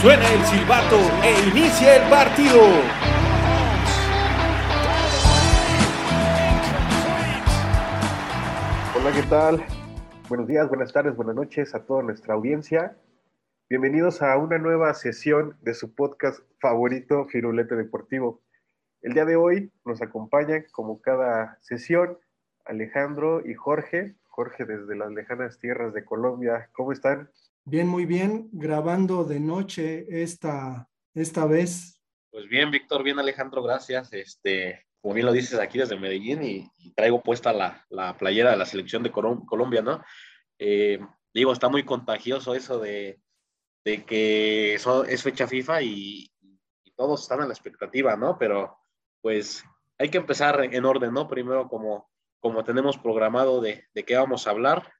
Suena 0.00 0.32
el 0.32 0.40
silbato 0.44 0.96
e 1.24 1.48
inicia 1.50 1.96
el 1.96 2.08
partido. 2.08 2.60
Hola, 8.94 9.12
¿qué 9.12 9.22
tal? 9.28 9.64
Buenos 10.28 10.46
días, 10.46 10.68
buenas 10.68 10.92
tardes, 10.92 11.16
buenas 11.16 11.34
noches 11.34 11.74
a 11.74 11.84
toda 11.84 12.04
nuestra 12.04 12.34
audiencia. 12.34 12.96
Bienvenidos 13.68 14.22
a 14.22 14.36
una 14.36 14.58
nueva 14.58 14.94
sesión 14.94 15.56
de 15.62 15.74
su 15.74 15.92
podcast 15.92 16.44
favorito, 16.60 17.24
Firulete 17.24 17.74
Deportivo. 17.74 18.40
El 19.02 19.14
día 19.14 19.24
de 19.24 19.34
hoy 19.34 19.72
nos 19.84 20.00
acompañan, 20.00 20.64
como 20.70 21.00
cada 21.00 21.58
sesión, 21.60 22.18
Alejandro 22.64 23.44
y 23.44 23.54
Jorge. 23.54 24.14
Jorge 24.28 24.64
desde 24.64 24.94
las 24.94 25.10
lejanas 25.10 25.58
tierras 25.58 25.92
de 25.92 26.04
Colombia. 26.04 26.70
¿Cómo 26.72 26.92
están? 26.92 27.28
Bien, 27.70 27.86
muy 27.86 28.06
bien. 28.06 28.48
Grabando 28.50 29.24
de 29.24 29.40
noche 29.40 30.06
esta, 30.22 30.88
esta 31.12 31.44
vez. 31.44 32.00
Pues 32.30 32.48
bien, 32.48 32.70
Víctor, 32.70 33.02
bien, 33.02 33.18
Alejandro, 33.18 33.62
gracias. 33.62 34.10
Este, 34.14 34.86
como 35.02 35.12
bien 35.12 35.26
lo 35.26 35.32
dices, 35.32 35.60
aquí 35.60 35.76
desde 35.76 35.98
Medellín 35.98 36.42
y, 36.42 36.70
traigo 36.96 37.22
puesta 37.22 37.52
la, 37.52 37.84
la, 37.90 38.16
playera 38.16 38.52
de 38.52 38.56
la 38.56 38.64
selección 38.64 39.02
de 39.02 39.12
Colombia, 39.12 39.82
¿no? 39.82 40.02
Eh, 40.58 40.98
digo, 41.34 41.52
está 41.52 41.68
muy 41.68 41.84
contagioso 41.84 42.54
eso 42.54 42.78
de, 42.78 43.20
de 43.84 44.02
que 44.06 44.72
eso 44.72 45.04
es 45.04 45.22
fecha 45.22 45.46
FIFA 45.46 45.82
y, 45.82 46.32
todos 46.96 47.20
están 47.20 47.42
en 47.42 47.48
la 47.48 47.54
expectativa, 47.54 48.16
¿no? 48.16 48.38
Pero 48.38 48.78
pues 49.20 49.62
hay 49.98 50.08
que 50.08 50.18
empezar 50.18 50.64
en 50.64 50.84
orden, 50.86 51.12
¿no? 51.12 51.28
Primero, 51.28 51.68
como, 51.68 52.10
como 52.40 52.64
tenemos 52.64 52.96
programado 52.96 53.60
de, 53.60 53.84
de 53.94 54.04
qué 54.04 54.16
vamos 54.16 54.46
a 54.46 54.50
hablar, 54.50 54.90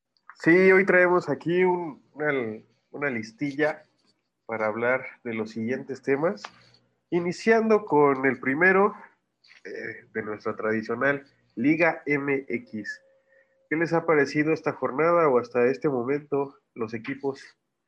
Sí, 0.41 0.71
hoy 0.71 0.87
traemos 0.87 1.29
aquí 1.29 1.65
un, 1.65 2.01
una, 2.15 2.33
una, 2.93 3.11
listilla 3.11 3.83
para 4.47 4.67
hablar 4.67 5.05
de 5.25 5.35
los 5.35 5.51
siguientes 5.51 6.01
temas, 6.01 6.45
iniciando 7.11 7.85
con 7.85 8.25
el 8.25 8.39
primero 8.39 8.95
eh, 9.65 10.07
de 10.15 10.23
nuestra 10.23 10.55
tradicional 10.55 11.27
Liga 11.57 12.05
MX. 12.07 13.03
¿Qué 13.69 13.77
les 13.77 13.93
ha 13.93 14.07
parecido 14.07 14.53
esta 14.53 14.73
jornada 14.73 15.29
o 15.29 15.41
hasta 15.41 15.67
este 15.67 15.89
momento 15.89 16.55
los 16.73 16.95
equipos, 16.95 17.43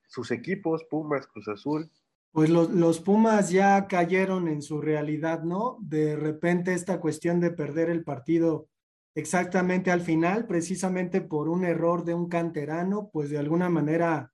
sus 0.09 0.33
equipos, 0.33 0.83
Pumas, 0.91 1.29
Cruz 1.29 1.47
Azul? 1.47 1.89
Pues 2.33 2.51
los, 2.51 2.71
los 2.71 2.99
Pumas 2.99 3.51
ya 3.51 3.87
cayeron 3.87 4.49
en 4.49 4.63
su 4.63 4.81
realidad, 4.81 5.45
¿no? 5.45 5.79
De 5.83 6.17
repente 6.17 6.75
esta 6.75 6.99
cuestión 6.99 7.39
de 7.39 7.53
perder 7.53 7.91
el 7.91 8.03
partido 8.03 8.67
exactamente 9.21 9.93
al 9.93 10.01
final, 10.01 10.47
precisamente 10.47 11.21
por 11.21 11.49
un 11.49 11.65
error 11.65 12.05
de 12.05 12.15
un 12.15 12.29
canterano, 12.29 13.11
pues 13.13 13.31
de 13.31 13.39
alguna 13.39 13.69
manera 13.69 14.33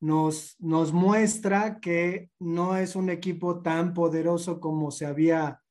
nos, 0.00 0.56
nos 0.58 0.92
muestra 0.92 1.80
que 1.80 2.30
no 2.38 2.76
es 2.76 2.96
un 2.96 3.08
equipo 3.08 3.62
tan 3.62 3.94
poderoso 3.94 4.60
como 4.60 4.90
se 4.90 5.06
había 5.06 5.62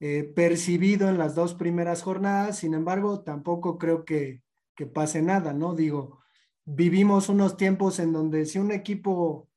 eh, 0.00 0.24
percibido 0.24 1.08
en 1.08 1.18
las 1.18 1.34
dos 1.34 1.54
primeras 1.54 2.02
jornadas. 2.02 2.58
Sin 2.58 2.74
embargo, 2.74 3.22
tampoco 3.22 3.78
creo 3.78 4.04
que, 4.04 4.42
que 4.74 4.86
pase 4.86 5.22
nada, 5.22 5.52
¿no? 5.52 5.74
Digo, 5.74 6.20
vivimos 6.64 7.28
unos 7.28 7.56
tiempos 7.56 7.98
en 7.98 8.12
donde 8.12 8.46
si 8.46 8.58
un 8.58 8.72
equipo 8.72 9.48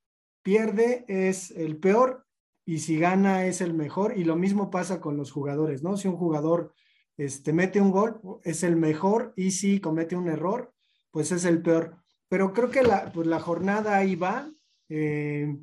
pierde 0.42 1.06
es 1.08 1.52
el 1.52 1.78
peor 1.78 2.26
y 2.66 2.80
si 2.80 2.98
gana 2.98 3.46
es 3.46 3.62
el 3.62 3.74
mejor 3.74 4.18
y 4.18 4.24
lo 4.24 4.36
mismo 4.36 4.70
pasa 4.70 5.00
con 5.00 5.18
los 5.18 5.32
jugadores, 5.32 5.82
¿no? 5.82 5.96
Si 5.98 6.08
un 6.08 6.18
jugador 6.18 6.74
este, 7.18 7.54
mete 7.54 7.80
un 7.80 7.92
gol, 7.92 8.20
es 8.44 8.64
el 8.64 8.76
mejor, 8.76 9.34
y 9.36 9.52
si 9.52 9.80
comete 9.80 10.16
un 10.16 10.28
error, 10.28 10.74
pues 11.12 11.32
es 11.32 11.46
el 11.46 11.62
peor. 11.62 11.98
Pero 12.28 12.54
creo 12.54 12.72
que 12.72 12.84
la, 12.84 13.12
pues 13.12 13.28
la 13.28 13.40
jornada 13.40 13.98
ahí 13.98 14.16
va. 14.16 14.52
Eh, 14.90 15.56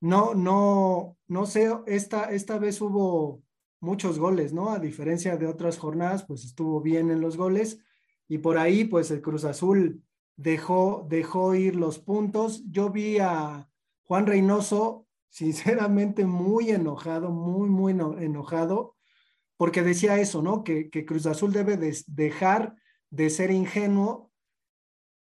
no, 0.00 0.34
no, 0.34 1.16
no 1.28 1.46
sé, 1.46 1.70
esta, 1.86 2.30
esta 2.32 2.58
vez 2.58 2.80
hubo 2.80 3.42
muchos 3.80 4.18
goles, 4.18 4.52
¿no? 4.52 4.70
A 4.70 4.78
diferencia 4.78 5.36
de 5.36 5.46
otras 5.46 5.78
jornadas, 5.78 6.24
pues 6.24 6.44
estuvo 6.44 6.80
bien 6.80 7.10
en 7.10 7.20
los 7.20 7.36
goles. 7.36 7.78
Y 8.28 8.38
por 8.38 8.58
ahí, 8.58 8.84
pues 8.84 9.10
el 9.10 9.22
Cruz 9.22 9.44
Azul 9.44 10.02
dejó, 10.36 11.06
dejó 11.08 11.54
ir 11.54 11.76
los 11.76 11.98
puntos. 11.98 12.64
Yo 12.70 12.90
vi 12.90 13.18
a 13.18 13.68
Juan 14.04 14.26
Reynoso, 14.26 15.06
sinceramente, 15.28 16.26
muy 16.26 16.70
enojado, 16.70 17.30
muy, 17.30 17.68
muy 17.68 17.92
enojado 17.92 18.96
porque 19.60 19.82
decía 19.82 20.18
eso, 20.18 20.40
¿no? 20.40 20.64
Que, 20.64 20.88
que 20.88 21.04
Cruz 21.04 21.26
Azul 21.26 21.52
debe 21.52 21.76
de 21.76 21.94
dejar 22.06 22.76
de 23.10 23.28
ser 23.28 23.50
ingenuo 23.50 24.32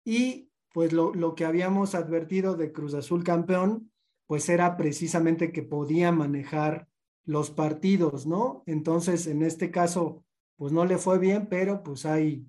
y 0.03 0.49
pues 0.73 0.93
lo, 0.93 1.13
lo, 1.13 1.35
que 1.35 1.45
habíamos 1.45 1.93
advertido 1.93 2.55
de 2.55 2.71
Cruz 2.71 2.95
Azul 2.95 3.23
campeón, 3.23 3.91
pues 4.25 4.49
era 4.49 4.77
precisamente 4.77 5.51
que 5.51 5.61
podía 5.61 6.11
manejar 6.11 6.87
los 7.23 7.51
partidos, 7.51 8.25
¿no? 8.25 8.63
Entonces, 8.65 9.27
en 9.27 9.43
este 9.43 9.69
caso, 9.69 10.25
pues 10.55 10.73
no 10.73 10.85
le 10.85 10.97
fue 10.97 11.19
bien, 11.19 11.45
pero 11.47 11.83
pues 11.83 12.07
ahí, 12.07 12.47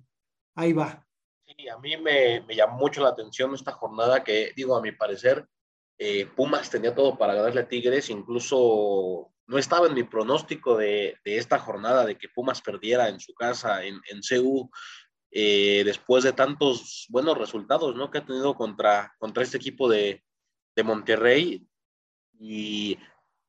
ahí 0.55 0.73
va. 0.73 1.07
Sí, 1.45 1.69
a 1.69 1.77
mí 1.77 1.95
me, 1.95 2.41
me 2.41 2.55
llamó 2.55 2.79
mucho 2.79 3.03
la 3.03 3.09
atención 3.09 3.53
esta 3.53 3.73
jornada 3.73 4.23
que, 4.23 4.51
digo, 4.55 4.75
a 4.75 4.81
mi 4.81 4.93
parecer, 4.93 5.47
eh, 5.99 6.25
Pumas 6.25 6.71
tenía 6.71 6.95
todo 6.95 7.19
para 7.19 7.35
ganarle 7.35 7.61
a 7.61 7.67
Tigres, 7.67 8.09
incluso 8.09 9.31
no 9.47 9.57
estaba 9.57 9.87
en 9.87 9.93
mi 9.93 10.03
pronóstico 10.03 10.77
de, 10.77 11.17
de, 11.23 11.37
esta 11.37 11.57
jornada 11.57 12.05
de 12.05 12.17
que 12.17 12.29
Pumas 12.29 12.61
perdiera 12.61 13.07
en 13.07 13.19
su 13.19 13.33
casa, 13.33 13.83
en, 13.83 13.99
en 14.09 14.21
CU, 14.21 14.69
eh, 15.31 15.83
después 15.85 16.23
de 16.23 16.33
tantos 16.33 17.05
buenos 17.09 17.37
resultados 17.37 17.95
¿no? 17.95 18.11
que 18.11 18.19
ha 18.19 18.25
tenido 18.25 18.55
contra, 18.55 19.13
contra 19.19 19.43
este 19.43 19.57
equipo 19.57 19.89
de, 19.89 20.23
de 20.75 20.83
Monterrey 20.83 21.67
y, 22.39 22.97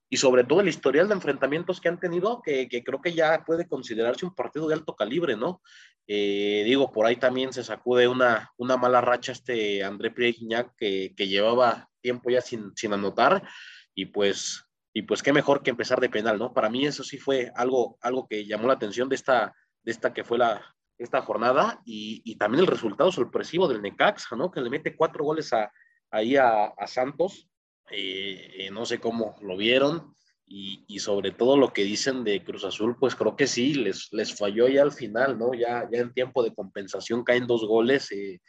y, 0.08 0.16
sobre 0.16 0.44
todo 0.44 0.60
el 0.60 0.68
historial 0.68 1.08
de 1.08 1.14
enfrentamientos 1.14 1.80
que 1.80 1.88
han 1.88 2.00
tenido, 2.00 2.42
que, 2.42 2.68
que, 2.68 2.82
creo 2.82 3.00
que 3.00 3.12
ya 3.12 3.44
puede 3.44 3.66
considerarse 3.68 4.24
un 4.24 4.34
partido 4.34 4.68
de 4.68 4.74
alto 4.74 4.94
calibre, 4.96 5.36
¿no? 5.36 5.62
Eh, 6.06 6.62
digo, 6.64 6.90
por 6.90 7.06
ahí 7.06 7.16
también 7.16 7.52
se 7.52 7.62
sacude 7.62 8.08
una, 8.08 8.50
una 8.56 8.76
mala 8.76 9.00
racha 9.00 9.32
este 9.32 9.84
André 9.84 10.10
Pierre 10.10 10.36
que, 10.78 11.12
que 11.14 11.28
llevaba 11.28 11.90
tiempo 12.00 12.30
ya 12.30 12.40
sin, 12.40 12.74
sin 12.74 12.94
anotar 12.94 13.46
y 13.94 14.06
pues 14.06 14.67
y 14.98 15.02
pues 15.02 15.22
qué 15.22 15.32
mejor 15.32 15.62
que 15.62 15.70
empezar 15.70 16.00
de 16.00 16.10
penal, 16.10 16.40
¿no? 16.40 16.52
Para 16.52 16.68
mí 16.68 16.84
eso 16.84 17.04
sí 17.04 17.18
fue 17.18 17.52
algo, 17.54 17.96
algo 18.00 18.26
que 18.26 18.44
llamó 18.44 18.66
la 18.66 18.74
atención 18.74 19.08
de 19.08 19.14
esta, 19.14 19.54
de 19.84 19.92
esta 19.92 20.12
que 20.12 20.24
fue 20.24 20.38
la, 20.38 20.74
esta 20.98 21.22
jornada 21.22 21.80
y, 21.84 22.20
y 22.24 22.34
también 22.34 22.62
el 22.62 22.66
resultado 22.66 23.12
sorpresivo 23.12 23.68
del 23.68 23.80
Necaxa, 23.80 24.34
¿no? 24.34 24.50
Que 24.50 24.60
le 24.60 24.70
mete 24.70 24.96
cuatro 24.96 25.22
goles 25.22 25.52
a, 25.52 25.70
ahí 26.10 26.34
a, 26.34 26.64
a 26.64 26.86
Santos, 26.88 27.48
eh, 27.92 28.54
eh, 28.58 28.70
no 28.72 28.84
sé 28.86 28.98
cómo 28.98 29.36
lo 29.40 29.56
vieron 29.56 30.16
y, 30.44 30.84
y, 30.88 30.98
sobre 30.98 31.30
todo 31.30 31.56
lo 31.56 31.72
que 31.72 31.84
dicen 31.84 32.24
de 32.24 32.42
Cruz 32.42 32.64
Azul, 32.64 32.96
pues 32.98 33.14
creo 33.14 33.36
que 33.36 33.46
sí, 33.46 33.74
les, 33.74 34.08
les 34.10 34.36
falló 34.36 34.66
ya 34.66 34.82
al 34.82 34.90
final, 34.90 35.38
¿no? 35.38 35.54
Ya, 35.54 35.88
ya 35.92 36.00
en 36.00 36.12
tiempo 36.12 36.42
de 36.42 36.52
compensación 36.52 37.22
caen 37.22 37.46
dos 37.46 37.64
goles, 37.64 38.10
eh, 38.10 38.40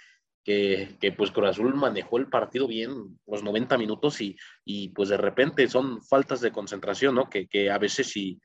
que, 1.00 1.12
pues 1.12 1.32
Cruz 1.32 1.50
Azul 1.50 1.76
manejó 1.76 2.18
el 2.18 2.28
partido 2.28 2.68
bien 2.68 3.20
los 3.28 3.44
90 3.44 3.78
minutos 3.78 4.20
y, 4.22 4.36
y 4.66 4.90
pues 4.90 5.10
de 5.10 5.18
repente 5.18 5.68
son 5.68 6.02
faltas 6.02 6.42
de 6.42 6.52
concentración, 6.52 7.14
¿no? 7.16 7.30
Que, 7.30 7.48
que 7.48 7.70
a 7.70 7.78
veces 7.78 8.16
y, 8.18 8.40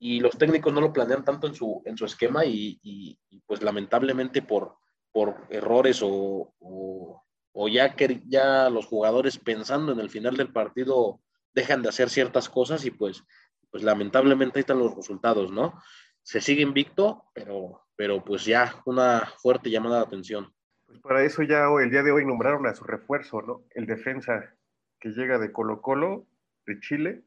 los 0.00 0.36
técnicos 0.36 0.72
no 0.72 0.80
lo 0.80 0.92
planean 0.92 1.24
tanto 1.24 1.46
en 1.46 1.54
su, 1.54 1.80
en 1.86 1.96
su 1.96 2.04
esquema 2.04 2.44
y, 2.44 2.78
y 2.82 3.16
pues 3.46 3.62
lamentablemente 3.62 4.42
por, 4.42 4.76
por 5.12 5.46
errores 5.48 6.02
o, 6.02 6.52
o, 6.58 7.22
o, 7.52 7.68
ya 7.68 7.94
que 7.94 8.20
ya 8.26 8.68
los 8.68 8.86
jugadores 8.86 9.38
pensando 9.38 9.92
en 9.92 10.00
el 10.00 10.10
final 10.10 10.36
del 10.36 10.52
partido 10.52 11.20
dejan 11.54 11.82
de 11.82 11.88
hacer 11.88 12.10
ciertas 12.10 12.50
cosas 12.50 12.84
y 12.84 12.90
pues, 12.90 13.22
pues 13.70 13.82
lamentablemente 13.82 14.58
ahí 14.58 14.60
están 14.60 14.80
los 14.80 14.94
resultados, 14.94 15.50
¿no? 15.50 15.80
Se 16.22 16.40
sigue 16.40 16.62
invicto, 16.62 17.24
pero, 17.32 17.86
pero 17.96 18.24
pues 18.24 18.44
ya 18.44 18.82
una 18.84 19.32
fuerte 19.38 19.70
llamada 19.70 19.98
de 19.98 20.02
atención. 20.02 20.53
Pues 20.94 21.02
para 21.02 21.24
eso 21.24 21.42
ya 21.42 21.66
el 21.82 21.90
día 21.90 22.04
de 22.04 22.12
hoy 22.12 22.24
nombraron 22.24 22.68
a 22.68 22.74
su 22.74 22.84
refuerzo, 22.84 23.42
¿no? 23.42 23.64
El 23.70 23.84
defensa 23.84 24.54
que 25.00 25.08
llega 25.08 25.38
de 25.38 25.50
Colo 25.50 25.82
Colo, 25.82 26.28
de 26.66 26.78
Chile. 26.78 27.24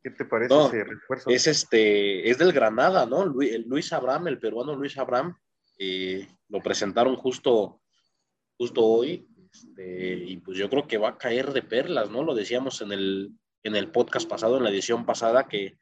¿Qué 0.00 0.10
te 0.10 0.24
parece 0.24 0.54
no, 0.54 0.68
ese 0.68 0.84
refuerzo? 0.84 1.28
Es 1.28 1.48
este, 1.48 2.30
es 2.30 2.38
del 2.38 2.52
Granada, 2.52 3.06
¿no? 3.06 3.26
Luis 3.26 3.92
Abraham, 3.92 4.28
el 4.28 4.38
peruano 4.38 4.76
Luis 4.76 4.96
Abraham, 4.98 5.36
eh, 5.80 6.28
lo 6.48 6.60
presentaron 6.60 7.16
justo, 7.16 7.80
justo 8.56 8.84
hoy. 8.84 9.26
Este, 9.52 10.14
y 10.14 10.36
pues 10.36 10.56
yo 10.56 10.70
creo 10.70 10.86
que 10.86 10.98
va 10.98 11.08
a 11.08 11.18
caer 11.18 11.52
de 11.52 11.62
perlas, 11.62 12.10
¿no? 12.10 12.22
Lo 12.22 12.36
decíamos 12.36 12.80
en 12.82 12.92
el, 12.92 13.32
en 13.64 13.74
el 13.74 13.90
podcast 13.90 14.28
pasado, 14.28 14.58
en 14.58 14.62
la 14.62 14.70
edición 14.70 15.04
pasada, 15.04 15.48
que, 15.48 15.76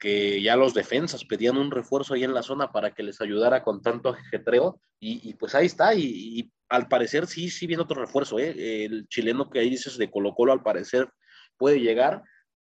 que 0.00 0.42
ya 0.42 0.56
los 0.56 0.74
defensas 0.74 1.24
pedían 1.24 1.58
un 1.58 1.70
refuerzo 1.70 2.14
ahí 2.14 2.24
en 2.24 2.34
la 2.34 2.42
zona 2.42 2.72
para 2.72 2.92
que 2.92 3.02
les 3.02 3.20
ayudara 3.20 3.62
con 3.62 3.82
tanto 3.82 4.08
ajetreo, 4.08 4.80
y, 4.98 5.34
pues 5.34 5.54
ahí 5.54 5.66
está, 5.66 5.94
y, 5.94 6.50
al 6.68 6.88
parecer 6.88 7.26
sí, 7.26 7.50
sí 7.50 7.66
viene 7.66 7.82
otro 7.82 8.00
refuerzo, 8.00 8.38
¿eh? 8.38 8.84
El 8.84 9.08
chileno 9.08 9.50
que 9.50 9.60
ahí 9.60 9.70
dices 9.70 9.98
de 9.98 10.10
Colo 10.10 10.34
Colo 10.34 10.52
al 10.52 10.62
parecer 10.62 11.08
puede 11.56 11.80
llegar, 11.80 12.22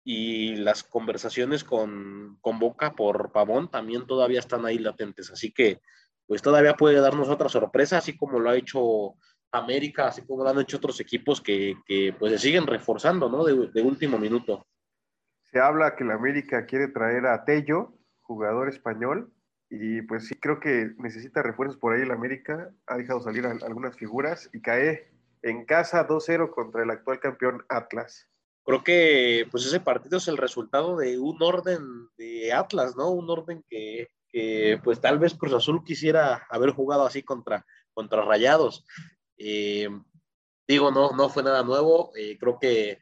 y 0.03 0.55
las 0.57 0.83
conversaciones 0.83 1.63
con, 1.63 2.37
con 2.39 2.59
Boca 2.59 2.93
por 2.93 3.31
Pavón 3.31 3.71
también 3.71 4.05
todavía 4.05 4.39
están 4.39 4.65
ahí 4.65 4.77
latentes, 4.77 5.31
así 5.31 5.51
que 5.51 5.81
pues 6.27 6.41
todavía 6.41 6.75
puede 6.75 6.99
darnos 6.99 7.29
otra 7.29 7.49
sorpresa, 7.49 7.97
así 7.97 8.15
como 8.15 8.39
lo 8.39 8.49
ha 8.49 8.55
hecho 8.55 9.15
América, 9.51 10.07
así 10.07 10.23
como 10.25 10.43
lo 10.43 10.49
han 10.49 10.59
hecho 10.59 10.77
otros 10.77 10.99
equipos 10.99 11.41
que, 11.41 11.75
que 11.85 12.13
pues 12.17 12.31
se 12.33 12.39
siguen 12.39 12.67
reforzando, 12.67 13.29
¿no? 13.29 13.43
De, 13.43 13.81
último 13.81 14.17
minuto. 14.17 14.67
Se 15.51 15.59
habla 15.59 15.95
que 15.95 16.03
la 16.03 16.15
América 16.15 16.65
quiere 16.65 16.87
traer 16.87 17.27
a 17.27 17.45
Tello, 17.45 17.93
jugador 18.21 18.69
español, 18.69 19.31
y 19.69 20.01
pues 20.03 20.27
sí 20.27 20.35
creo 20.35 20.59
que 20.59 20.91
necesita 20.97 21.41
refuerzos 21.41 21.77
por 21.77 21.93
ahí. 21.93 22.05
La 22.05 22.13
América 22.13 22.71
ha 22.87 22.97
dejado 22.97 23.21
salir 23.21 23.45
algunas 23.45 23.95
figuras 23.95 24.49
y 24.53 24.61
cae 24.61 25.11
en 25.41 25.65
casa 25.65 26.07
2-0 26.07 26.49
contra 26.51 26.83
el 26.83 26.89
actual 26.89 27.19
campeón 27.19 27.65
Atlas. 27.69 28.27
Creo 28.63 28.83
que 28.83 29.47
pues 29.51 29.65
ese 29.65 29.79
partido 29.79 30.17
es 30.17 30.27
el 30.27 30.37
resultado 30.37 30.97
de 30.97 31.19
un 31.19 31.41
orden 31.41 32.09
de 32.17 32.51
Atlas, 32.51 32.95
¿no? 32.95 33.11
Un 33.11 33.29
orden 33.29 33.63
que, 33.69 34.09
que 34.27 34.79
pues 34.83 34.99
tal 34.99 35.19
vez 35.19 35.35
Cruz 35.35 35.53
Azul 35.53 35.83
quisiera 35.83 36.47
haber 36.49 36.71
jugado 36.71 37.05
así 37.05 37.21
contra, 37.21 37.63
contra 37.93 38.23
Rayados. 38.23 38.85
Eh, 39.37 39.87
digo, 40.67 40.89
no, 40.89 41.11
no 41.11 41.29
fue 41.29 41.43
nada 41.43 41.63
nuevo. 41.63 42.11
Eh, 42.15 42.37
creo 42.39 42.57
que 42.59 42.99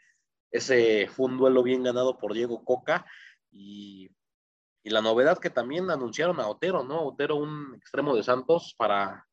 ese 0.54 1.08
fue 1.08 1.26
un 1.26 1.38
duelo 1.38 1.64
bien 1.64 1.84
ganado 1.84 2.18
por 2.18 2.34
Diego 2.34 2.64
Coca 2.64 3.06
y, 3.52 4.10
y, 4.84 4.90
la 4.90 5.02
novedad 5.02 5.40
que 5.40 5.50
también 5.50 5.90
anunciaron 5.90 6.40
a 6.40 6.48
Otero, 6.48 6.84
¿no? 6.84 7.02
Otero, 7.02 7.36
un 7.36 7.76
extremo 7.76 8.16
de 8.16 8.24
Santos 8.24 8.76
para, 8.78 9.28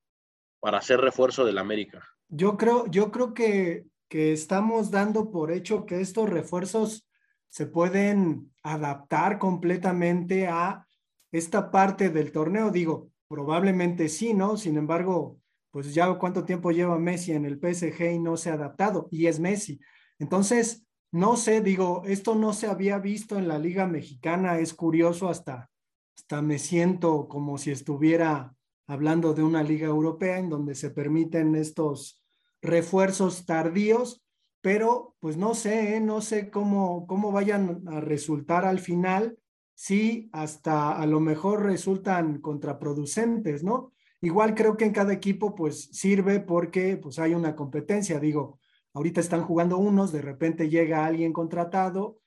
para 0.61 0.78
hacer 0.78 1.00
refuerzo 1.00 1.44
del 1.44 1.58
América. 1.58 2.02
Yo 2.28 2.56
creo, 2.56 2.87
yo 2.87 3.11
creo 3.11 3.34
que, 3.34 3.87
que 4.08 4.32
estamos 4.32 4.90
dando 4.90 5.31
por 5.31 5.52
hecho 5.52 5.84
que 5.84 6.00
estos 6.00 6.28
refuerzos 6.28 7.06
se 7.50 7.66
pueden 7.66 8.52
adaptar 8.62 9.38
completamente 9.38 10.49
a 10.49 10.87
esta 11.32 11.70
parte 11.70 12.08
del 12.08 12.32
torneo. 12.32 12.70
Digo, 12.70 13.11
probablemente 13.28 14.08
sí, 14.08 14.32
¿no? 14.32 14.56
Sin 14.56 14.76
embargo, 14.76 15.38
pues 15.70 15.93
ya 15.93 16.12
cuánto 16.14 16.44
tiempo 16.44 16.70
lleva 16.70 16.99
Messi 16.99 17.32
en 17.32 17.44
el 17.44 17.58
PSG 17.58 18.12
y 18.12 18.19
no 18.19 18.37
se 18.37 18.50
ha 18.50 18.55
adaptado, 18.55 19.08
y 19.11 19.26
es 19.26 19.38
Messi. 19.38 19.81
Entonces, 20.19 20.87
no 21.12 21.37
sé, 21.37 21.61
digo, 21.61 22.03
esto 22.07 22.35
no 22.35 22.53
se 22.53 22.69
había 22.69 22.99
visto 22.99 23.37
en 23.37 23.49
la 23.49 23.59
Liga 23.59 23.87
Mexicana, 23.87 24.59
es 24.59 24.75
curioso, 24.75 25.29
hasta, 25.29 25.71
hasta 26.17 26.43
me 26.43 26.59
siento 26.59 27.27
como 27.29 27.59
si 27.59 27.73
estuviera 27.73 28.55
hablando 28.87 29.35
de 29.35 29.43
una 29.43 29.62
liga 29.62 29.87
europea 29.87 30.39
en 30.39 30.49
donde 30.49 30.75
se 30.75 30.91
permiten 30.91 31.55
estos 31.57 32.23
refuerzos 32.62 33.45
tardíos, 33.45 34.23
pero 34.61 35.17
pues 35.21 35.37
no 35.37 35.55
sé, 35.55 35.97
¿eh? 35.97 36.01
no 36.01 36.21
sé 36.21 36.51
cómo, 36.51 37.07
cómo 37.07 37.33
vayan 37.33 37.83
a 37.89 38.01
resultar 38.01 38.65
al 38.65 38.79
final, 38.79 39.39
si 39.75 40.29
hasta 40.33 40.93
a 40.93 41.07
lo 41.07 41.21
mejor 41.21 41.65
resultan 41.65 42.41
contraproducentes, 42.41 43.65
¿no? 43.65 43.93
Igual 44.21 44.55
creo 44.55 44.77
que 44.77 44.85
en 44.85 44.93
cada 44.93 45.15
equipo 45.15 45.55
pues 45.55 45.85
sirve 45.93 46.41
porque 46.41 46.99
pues 46.99 47.19
hay 47.19 47.33
una 47.33 47.57
competencia, 47.57 48.21
digo, 48.21 48.60
ahorita 48.94 49.20
están 49.20 49.42
jugando 49.42 49.78
unos, 49.78 50.12
de 50.12 50.22
repente 50.22 50.69
llega 50.69 51.06
alguien 51.06 51.32
contratado 51.32 52.20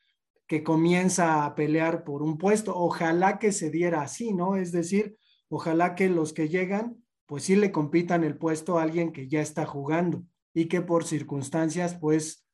que 0.48 0.64
comienza 0.64 1.46
a 1.46 1.56
pelear 1.56 2.04
por 2.04 2.22
un 2.22 2.38
puesto, 2.38 2.76
ojalá 2.76 3.40
que 3.40 3.52
se 3.52 3.70
diera 3.70 4.02
así, 4.02 4.34
¿no? 4.34 4.56
Es 4.56 4.72
decir, 4.72 5.18
ojalá 5.50 5.96
que 5.96 6.10
los 6.10 6.34
que 6.34 6.50
llegan 6.50 6.98
pues 7.26 7.46
sí 7.46 7.56
le 7.56 7.72
compitan 7.72 8.24
el 8.24 8.38
puesto 8.38 8.78
a 8.78 8.84
alguien 8.84 9.14
que 9.14 9.28
ya 9.28 9.42
está 9.42 9.66
jugando 9.66 10.24
y 10.54 10.66
que 10.68 10.82
por 10.82 11.06
circunstancias 11.06 11.96
pues 11.96 12.46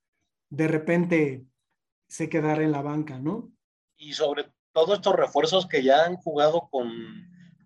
de 0.49 0.67
repente 0.67 1.43
se 2.07 2.29
quedara 2.29 2.63
en 2.63 2.71
la 2.71 2.81
banca, 2.81 3.19
¿no? 3.19 3.51
Y 3.97 4.13
sobre 4.13 4.45
todo 4.71 4.93
estos 4.93 5.15
refuerzos 5.15 5.67
que 5.67 5.83
ya 5.83 6.05
han 6.05 6.15
jugado 6.17 6.69
con 6.69 6.89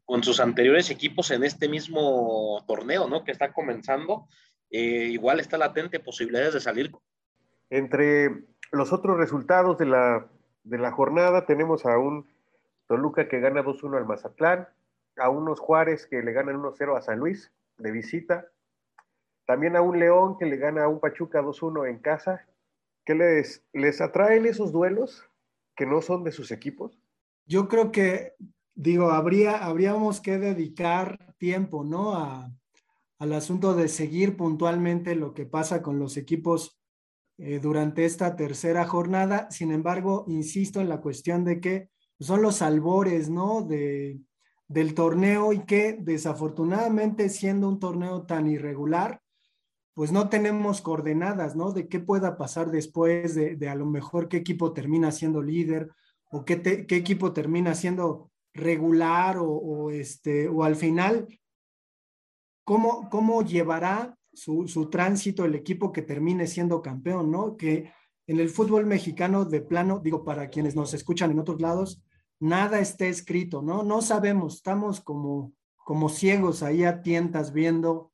con 0.06 0.24
sus 0.24 0.40
anteriores 0.40 0.90
equipos 0.90 1.32
en 1.32 1.44
este 1.44 1.68
mismo 1.68 2.64
torneo, 2.68 3.08
¿no? 3.08 3.24
Que 3.24 3.32
está 3.32 3.54
comenzando. 3.54 4.28
Eh, 4.74 5.10
igual 5.12 5.40
está 5.40 5.60
latente 5.60 6.00
posibilidades 6.00 6.56
de 6.56 6.60
salir. 6.60 6.92
Entre 7.70 8.44
los 8.72 8.92
otros 8.92 9.18
resultados 9.18 9.78
de 9.78 9.86
la, 9.86 10.28
de 10.64 10.80
la 10.80 10.92
jornada 10.92 11.46
tenemos 11.46 11.86
a 11.86 12.00
un 12.00 12.28
Toluca 12.88 13.30
que 13.30 13.40
gana 13.40 13.64
2-1 13.64 13.98
al 13.98 14.08
Mazatlán, 14.08 14.68
a 15.18 15.30
unos 15.30 15.60
Juárez 15.60 16.08
que 16.08 16.24
le 16.24 16.34
ganan 16.34 16.60
1-0 16.60 16.98
a 16.98 17.04
San 17.04 17.20
Luis 17.20 17.52
de 17.78 17.92
visita, 17.92 18.48
también 19.46 19.76
a 19.76 19.82
un 19.82 20.00
León 20.00 20.40
que 20.40 20.48
le 20.48 20.58
gana 20.58 20.86
a 20.86 20.88
un 20.88 21.00
Pachuca 21.00 21.44
2-1 21.44 21.88
en 21.88 22.00
casa. 22.00 22.44
¿Qué 23.06 23.14
les, 23.14 23.64
les 23.74 24.02
atraen 24.02 24.48
esos 24.48 24.72
duelos 24.72 25.30
que 25.76 25.86
no 25.86 26.02
son 26.02 26.24
de 26.24 26.32
sus 26.32 26.52
equipos? 26.52 27.00
Yo 27.46 27.68
creo 27.68 27.92
que 27.92 28.34
digo, 28.74 29.12
habría, 29.12 29.64
habríamos 29.64 30.20
que 30.20 30.40
dedicar 30.40 31.36
tiempo, 31.38 31.84
¿no? 31.84 32.16
A, 32.16 32.52
al 33.20 33.34
asunto 33.34 33.74
de 33.74 33.88
seguir 33.88 34.36
puntualmente 34.36 35.16
lo 35.16 35.34
que 35.34 35.46
pasa 35.46 35.82
con 35.82 36.00
los 36.00 36.18
equipos 36.18 36.80
eh, 37.38 37.60
durante 37.60 38.06
esta 38.06 38.36
tercera 38.36 38.86
jornada. 38.86 39.50
Sin 39.52 39.72
embargo, 39.72 40.26
insisto 40.28 40.82
en 40.82 40.90
la 40.90 41.02
cuestión 41.02 41.44
de 41.44 41.60
que 41.60 41.90
son 42.20 42.42
los 42.42 42.62
albores, 42.62 43.30
¿no? 43.30 43.62
De, 43.62 44.20
del 44.68 44.94
torneo 44.94 45.54
y 45.54 45.66
que 45.66 45.98
desafortunadamente 46.00 47.30
siendo 47.30 47.68
un 47.68 47.80
torneo 47.80 48.26
tan 48.26 48.48
irregular, 48.48 49.22
pues 49.94 50.12
no 50.12 50.30
tenemos 50.30 50.82
coordenadas, 50.82 51.56
¿no? 51.56 51.72
De 51.72 51.88
qué 51.88 52.00
pueda 52.00 52.38
pasar 52.38 52.72
después, 52.72 53.36
de, 53.36 53.56
de 53.56 53.70
a 53.70 53.76
lo 53.76 53.86
mejor 53.86 54.28
qué 54.28 54.38
equipo 54.38 54.74
termina 54.74 55.12
siendo 55.12 55.42
líder 55.42 55.90
o 56.32 56.44
qué, 56.46 56.86
qué 56.88 56.96
equipo 56.96 57.32
termina 57.32 57.76
siendo 57.76 58.32
regular 58.54 59.38
o, 59.40 59.92
este, 59.92 60.48
o 60.48 60.64
al 60.64 60.76
final, 60.76 61.28
¿cómo, 62.64 63.10
cómo 63.10 63.44
llevará 63.44 64.18
su, 64.34 64.68
su, 64.68 64.90
tránsito 64.90 65.46
el 65.46 65.56
equipo 65.56 65.92
que 65.92 66.02
termine 66.02 66.48
siendo 66.48 66.82
campeón, 66.82 67.32
¿no? 67.32 67.56
Que 67.58 67.92
en 68.28 68.40
el 68.40 68.50
fútbol 68.50 68.86
mexicano 68.86 69.46
de 69.46 69.62
plano, 69.62 70.00
digo, 70.00 70.24
para 70.24 70.50
quienes 70.50 70.76
nos 70.76 70.94
escuchan 70.94 71.32
en 71.32 71.40
otros 71.40 71.62
lados, 71.62 72.04
nada 72.40 72.80
está 72.80 73.06
escrito, 73.06 73.62
¿no? 73.62 73.84
No 73.84 74.02
sabemos, 74.02 74.56
estamos 74.56 75.02
como, 75.02 75.54
como 75.76 76.10
ciegos 76.10 76.64
ahí 76.64 76.84
a 76.84 77.02
tientas 77.02 77.54
viendo 77.54 78.12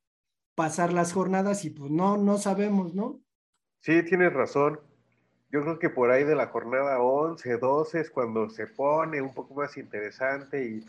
pasar 0.55 0.91
las 0.91 1.13
jornadas 1.13 1.63
y 1.63 1.69
pues 1.69 1.89
no, 1.91 2.17
no 2.17 2.37
sabemos, 2.37 2.93
¿no? 2.93 3.21
Sí, 3.79 4.03
tienes 4.03 4.33
razón. 4.33 4.79
Yo 5.51 5.61
creo 5.61 5.79
que 5.79 5.89
por 5.89 6.11
ahí 6.11 6.23
de 6.25 6.35
la 6.35 6.47
jornada 6.47 6.99
11, 7.01 7.57
12 7.57 8.01
es 8.01 8.11
cuando 8.11 8.49
se 8.49 8.67
pone 8.67 9.21
un 9.21 9.33
poco 9.33 9.55
más 9.55 9.77
interesante 9.77 10.63
y, 10.63 10.85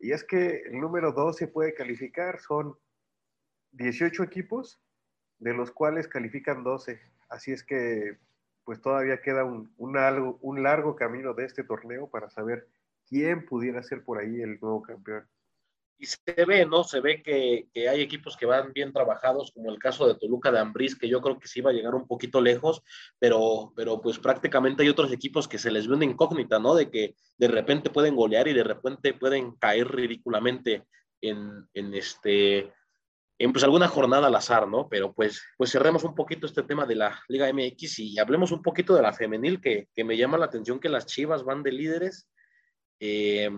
y 0.00 0.12
es 0.12 0.24
que 0.24 0.62
el 0.66 0.80
número 0.80 1.12
12 1.12 1.48
puede 1.48 1.72
calificar, 1.72 2.40
son 2.40 2.76
18 3.72 4.22
equipos, 4.22 4.80
de 5.38 5.54
los 5.54 5.70
cuales 5.70 6.08
califican 6.08 6.64
12. 6.64 7.00
Así 7.28 7.52
es 7.52 7.64
que 7.64 8.18
pues 8.64 8.80
todavía 8.80 9.20
queda 9.20 9.44
un, 9.44 9.72
un, 9.76 9.96
algo, 9.96 10.38
un 10.40 10.62
largo 10.62 10.94
camino 10.94 11.34
de 11.34 11.46
este 11.46 11.64
torneo 11.64 12.08
para 12.08 12.30
saber 12.30 12.68
quién 13.08 13.44
pudiera 13.44 13.82
ser 13.82 14.04
por 14.04 14.18
ahí 14.18 14.40
el 14.40 14.60
nuevo 14.60 14.82
campeón 14.82 15.28
y 16.02 16.06
se 16.06 16.44
ve, 16.44 16.66
¿no? 16.66 16.82
Se 16.82 16.98
ve 17.00 17.22
que, 17.22 17.68
que, 17.72 17.88
hay 17.88 18.00
equipos 18.00 18.36
que 18.36 18.44
van 18.44 18.72
bien 18.72 18.92
trabajados, 18.92 19.52
como 19.52 19.70
el 19.70 19.78
caso 19.78 20.08
de 20.08 20.16
Toluca 20.16 20.50
de 20.50 20.58
Ambriz, 20.58 20.96
que 20.96 21.08
yo 21.08 21.20
creo 21.20 21.38
que 21.38 21.46
sí 21.46 21.60
va 21.60 21.70
a 21.70 21.72
llegar 21.72 21.94
un 21.94 22.08
poquito 22.08 22.40
lejos, 22.40 22.82
pero, 23.20 23.72
pero 23.76 24.00
pues 24.00 24.18
prácticamente 24.18 24.82
hay 24.82 24.88
otros 24.88 25.12
equipos 25.12 25.46
que 25.46 25.58
se 25.58 25.70
les 25.70 25.86
ve 25.86 25.94
una 25.94 26.04
incógnita, 26.04 26.58
¿no? 26.58 26.74
De 26.74 26.90
que 26.90 27.14
de 27.38 27.46
repente 27.46 27.88
pueden 27.88 28.16
golear 28.16 28.48
y 28.48 28.52
de 28.52 28.64
repente 28.64 29.14
pueden 29.14 29.52
caer 29.52 29.94
ridículamente 29.94 30.88
en, 31.20 31.68
en 31.72 31.94
este 31.94 32.72
en 33.42 33.52
pues 33.52 33.64
alguna 33.64 33.88
jornada 33.88 34.28
al 34.28 34.34
azar, 34.36 34.68
¿no? 34.68 34.88
Pero 34.88 35.12
pues, 35.12 35.42
pues 35.56 35.72
cerremos 35.72 36.04
un 36.04 36.14
poquito 36.14 36.46
este 36.46 36.62
tema 36.62 36.86
de 36.86 36.94
la 36.94 37.20
Liga 37.26 37.52
MX 37.52 37.98
y 37.98 38.18
hablemos 38.20 38.52
un 38.52 38.62
poquito 38.62 38.94
de 38.94 39.02
la 39.02 39.12
femenil, 39.12 39.60
que, 39.60 39.88
que 39.92 40.04
me 40.04 40.16
llama 40.16 40.38
la 40.38 40.44
atención 40.44 40.78
que 40.78 40.88
las 40.88 41.06
Chivas 41.06 41.42
van 41.42 41.64
de 41.64 41.72
líderes. 41.72 42.28
Eh, 43.00 43.50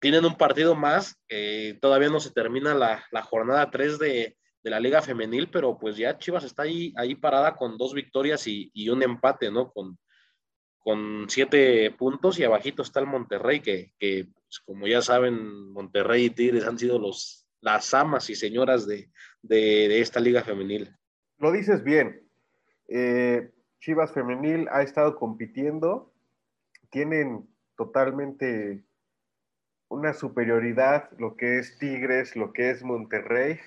tienen 0.00 0.24
un 0.24 0.36
partido 0.36 0.74
más, 0.74 1.16
eh, 1.28 1.78
todavía 1.80 2.08
no 2.08 2.18
se 2.18 2.32
termina 2.32 2.74
la, 2.74 3.04
la 3.12 3.22
jornada 3.22 3.70
3 3.70 4.00
de, 4.00 4.36
de, 4.60 4.70
la 4.70 4.80
Liga 4.80 5.02
Femenil, 5.02 5.48
pero 5.50 5.78
pues 5.78 5.96
ya 5.96 6.18
Chivas 6.18 6.42
está 6.42 6.64
ahí, 6.64 6.92
ahí 6.96 7.14
parada 7.14 7.54
con 7.54 7.78
dos 7.78 7.94
victorias 7.94 8.44
y, 8.48 8.72
y 8.74 8.88
un 8.88 9.04
empate, 9.04 9.52
¿no? 9.52 9.70
Con, 9.70 10.00
con 10.80 11.26
siete 11.28 11.92
puntos 11.92 12.40
y 12.40 12.44
abajito 12.44 12.82
está 12.82 12.98
el 12.98 13.06
Monterrey, 13.06 13.60
que, 13.60 13.92
que 14.00 14.26
pues, 14.34 14.58
como 14.64 14.88
ya 14.88 15.00
saben, 15.00 15.70
Monterrey 15.70 16.24
y 16.24 16.30
Tigres 16.30 16.66
han 16.66 16.76
sido 16.76 16.98
los, 16.98 17.39
las 17.60 17.92
amas 17.94 18.30
y 18.30 18.34
señoras 18.34 18.86
de, 18.86 19.10
de, 19.42 20.00
esta 20.00 20.20
Liga 20.20 20.42
Femenil. 20.42 20.96
Lo 21.38 21.52
dices 21.52 21.82
bien. 21.82 22.26
Eh, 22.88 23.52
Chivas 23.80 24.12
Femenil 24.12 24.68
ha 24.70 24.82
estado 24.82 25.16
compitiendo, 25.16 26.12
tienen 26.90 27.48
totalmente 27.76 28.84
una 29.88 30.12
superioridad, 30.12 31.10
lo 31.18 31.36
que 31.36 31.58
es 31.58 31.78
Tigres, 31.78 32.36
lo 32.36 32.52
que 32.52 32.70
es 32.70 32.82
Monterrey, 32.82 33.58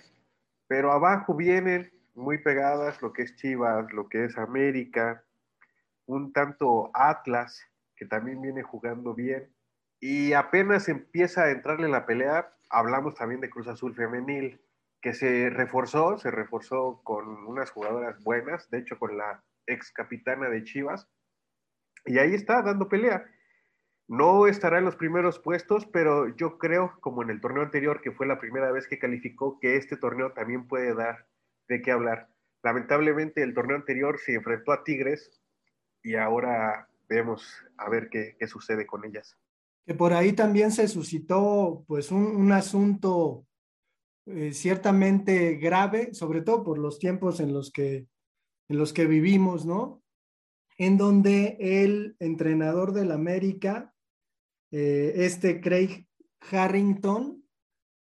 pero 0.68 0.92
abajo 0.92 1.36
vienen 1.36 1.92
muy 2.16 2.38
pegadas 2.38 3.02
lo 3.02 3.12
que 3.12 3.24
es 3.24 3.36
Chivas, 3.36 3.92
lo 3.92 4.08
que 4.08 4.26
es 4.26 4.38
América, 4.38 5.24
un 6.06 6.32
tanto 6.32 6.92
Atlas, 6.94 7.62
que 7.96 8.06
también 8.06 8.42
viene 8.42 8.64
jugando 8.64 9.14
bien, 9.14 9.53
y 10.06 10.34
apenas 10.34 10.90
empieza 10.90 11.44
a 11.44 11.52
entrarle 11.52 11.86
en 11.86 11.94
la 11.94 12.06
pelea, 12.06 12.54
hablamos 12.70 13.16
también 13.16 13.40
de 13.40 13.50
Cruz 13.50 13.70
Azul 13.70 13.96
Femenil, 13.96 14.60
que 15.02 15.14
se 15.14 15.50
reforzó, 15.50 16.18
se 16.18 16.30
reforzó 16.30 17.00
con 17.06 17.48
unas 17.48 17.72
jugadoras 17.72 18.22
buenas, 18.22 18.70
de 18.70 18.80
hecho 18.80 19.00
con 19.00 19.18
la 19.18 19.42
ex 19.66 19.94
capitana 19.94 20.50
de 20.50 20.66
Chivas, 20.66 21.08
y 22.06 22.18
ahí 22.18 22.34
está 22.34 22.62
dando 22.62 22.90
pelea. 22.90 23.24
No 24.10 24.46
estará 24.48 24.80
en 24.80 24.84
los 24.84 24.98
primeros 24.98 25.40
puestos, 25.40 25.86
pero 25.86 26.36
yo 26.36 26.58
creo, 26.58 26.98
como 27.00 27.24
en 27.24 27.30
el 27.30 27.40
torneo 27.40 27.64
anterior, 27.64 28.02
que 28.02 28.12
fue 28.12 28.28
la 28.28 28.40
primera 28.40 28.74
vez 28.74 28.90
que 28.90 29.00
calificó, 29.00 29.58
que 29.62 29.78
este 29.78 29.96
torneo 29.96 30.34
también 30.34 30.68
puede 30.68 30.94
dar 30.94 31.28
de 31.70 31.82
qué 31.82 31.92
hablar. 31.92 32.28
Lamentablemente 32.62 33.42
el 33.42 33.54
torneo 33.54 33.78
anterior 33.78 34.20
se 34.20 34.34
enfrentó 34.34 34.74
a 34.74 34.84
Tigres 34.84 35.32
y 36.02 36.16
ahora 36.16 36.90
vemos 37.08 37.66
a 37.78 37.90
ver 37.90 38.10
qué, 38.10 38.36
sucede 38.48 38.86
con 38.86 39.06
ellas. 39.06 39.38
Que 39.86 39.94
por 39.94 40.14
ahí 40.14 40.34
también 40.34 40.72
se 40.72 40.88
suscitó 40.88 41.84
pues 41.88 42.12
un, 42.12 42.52
asunto 42.52 43.46
eh, 44.26 44.54
ciertamente 44.54 45.56
grave, 45.56 46.14
sobre 46.14 46.42
todo 46.42 46.64
por 46.64 46.78
los 46.78 47.00
tiempos 47.00 47.40
en 47.40 47.54
los 47.54 47.72
que, 47.72 48.08
en 48.70 48.78
los 48.78 48.94
que 48.94 49.06
vivimos, 49.06 49.66
¿no? 49.66 50.02
En 50.78 50.98
donde 50.98 51.58
el 51.60 52.16
entrenador 52.20 52.94
del 52.94 53.12
América, 53.12 53.94
eh, 54.72 55.14
este 55.18 55.60
Craig 55.60 56.08
Harrington, 56.52 57.44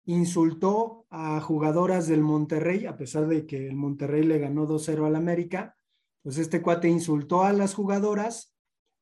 insultó 0.06 1.06
a 1.10 1.40
jugadoras 1.40 2.06
del 2.08 2.20
Monterrey, 2.20 2.86
a 2.86 2.96
pesar 2.96 3.26
de 3.26 3.46
que 3.46 3.68
el 3.68 3.76
Monterrey 3.76 4.22
le 4.22 4.38
ganó 4.38 4.66
2-0 4.66 5.06
al 5.06 5.16
América, 5.16 5.76
pues 6.22 6.38
este 6.38 6.62
cuate 6.62 6.88
insultó 6.88 7.42
a 7.42 7.52
las 7.52 7.74
jugadoras. 7.74 8.53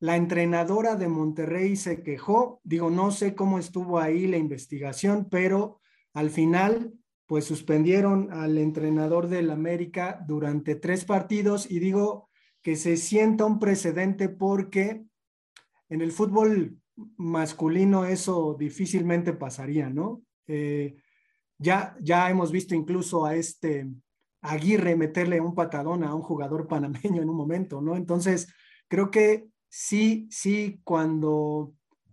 La 0.03 0.17
entrenadora 0.17 0.97
de 0.97 1.07
Monterrey 1.07 1.77
se 1.77 2.03
quejó, 2.03 2.61
digo, 2.65 2.91
no 2.91 3.13
sé 3.13 3.37
cómo 3.37 3.61
estuvo 3.61 4.01
ahí 4.01 4.27
la 4.27 4.37
investigación, 4.37 5.29
pero 5.31 5.79
al 6.13 6.31
final, 6.31 6.93
pues 7.25 7.45
suspendieron 7.45 8.33
al 8.33 8.59
entrenador 8.59 9.29
del 9.29 9.49
América 9.49 10.25
durante 10.27 10.75
tres 10.75 11.05
partidos 11.05 11.71
y 11.71 11.79
digo 11.79 12.29
que 12.63 12.75
se 12.75 12.97
sienta 12.97 13.45
un 13.45 13.61
precedente 13.61 14.29
porque 14.29 15.05
en 15.89 16.01
el 16.01 16.11
fútbol 16.11 16.81
masculino 17.17 18.05
eso 18.05 18.57
difícilmente 18.59 19.33
pasaría, 19.33 19.89
¿no? 19.89 20.25
Eh, 20.49 20.97
ya, 21.59 21.97
ya 22.01 22.29
hemos 22.29 22.51
visto 22.51 22.75
incluso 22.75 23.25
a 23.25 23.37
este 23.37 23.89
Aguirre 24.41 24.97
meterle 24.97 25.41
un 25.41 25.55
patadón 25.55 26.03
a 26.03 26.13
un 26.13 26.23
jugador 26.23 26.67
panameño 26.67 27.23
en 27.23 27.29
un 27.29 27.37
momento, 27.37 27.81
¿no? 27.81 27.95
Entonces, 27.95 28.53
creo 28.89 29.09
que 29.09 29.52
sí, 29.73 30.29
sí, 30.31 30.83
cuando, 30.85 31.73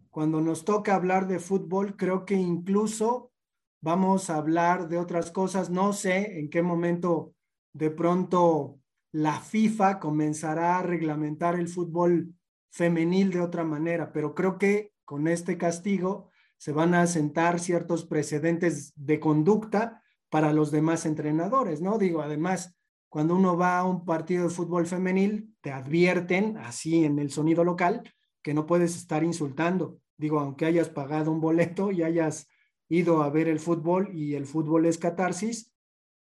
cuando 0.09 0.39
nos 0.39 0.63
toca 0.63 0.95
hablar 0.95 1.27
de 1.27 1.39
fútbol, 1.39 1.97
creo 1.97 2.23
que 2.23 2.35
incluso 2.35 3.33
vamos 3.81 4.29
a 4.29 4.37
hablar 4.37 4.87
de 4.87 4.97
otras 4.97 5.29
cosas. 5.29 5.69
No 5.69 5.91
sé 5.91 6.39
en 6.39 6.49
qué 6.49 6.61
momento 6.61 7.35
de 7.73 7.91
pronto 7.91 8.79
la 9.11 9.41
FIFA 9.41 9.99
comenzará 9.99 10.79
a 10.79 10.83
reglamentar 10.83 11.55
el 11.59 11.67
fútbol 11.67 12.33
femenil 12.71 13.31
de 13.31 13.41
otra 13.41 13.65
manera, 13.65 14.13
pero 14.13 14.33
creo 14.33 14.57
que 14.57 14.93
con 15.03 15.27
este 15.27 15.57
castigo 15.57 16.29
se 16.57 16.71
van 16.71 16.93
a 16.93 17.07
sentar 17.07 17.59
ciertos 17.59 18.05
precedentes 18.05 18.93
de 18.95 19.19
conducta 19.19 20.01
para 20.29 20.53
los 20.53 20.71
demás 20.71 21.05
entrenadores, 21.05 21.81
¿no? 21.81 21.97
Digo, 21.97 22.21
además, 22.21 22.78
cuando 23.09 23.35
uno 23.35 23.57
va 23.57 23.79
a 23.79 23.83
un 23.83 24.05
partido 24.05 24.43
de 24.43 24.53
fútbol 24.53 24.85
femenil, 24.85 25.53
te 25.61 25.71
advierten, 25.71 26.57
así 26.57 27.03
en 27.03 27.19
el 27.19 27.31
sonido 27.31 27.63
local, 27.63 28.03
que 28.41 28.53
no 28.53 28.65
puedes 28.65 28.95
estar 28.95 29.23
insultando. 29.23 29.99
Digo, 30.17 30.39
aunque 30.39 30.65
hayas 30.65 30.89
pagado 30.89 31.31
un 31.31 31.41
boleto 31.41 31.91
y 31.91 32.03
hayas 32.03 32.47
ido 32.87 33.21
a 33.23 33.29
ver 33.29 33.47
el 33.47 33.59
fútbol 33.59 34.09
y 34.13 34.35
el 34.35 34.45
fútbol 34.45 34.85
es 34.85 34.97
catarsis, 34.97 35.73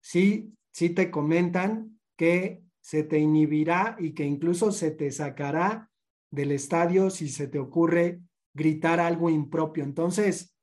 sí, 0.00 0.52
sí 0.70 0.90
te 0.90 1.10
comentan 1.10 1.98
que 2.16 2.62
se 2.80 3.02
te 3.02 3.18
inhibirá 3.18 3.96
y 3.98 4.12
que 4.12 4.24
incluso 4.24 4.70
se 4.70 4.92
te 4.92 5.10
sacará 5.10 5.90
del 6.30 6.52
estadio 6.52 7.10
si 7.10 7.28
se 7.28 7.48
te 7.48 7.58
ocurre 7.58 8.20
gritar 8.54 9.00
algo 9.00 9.28
impropio. 9.28 9.84
Entonces, 9.84 10.54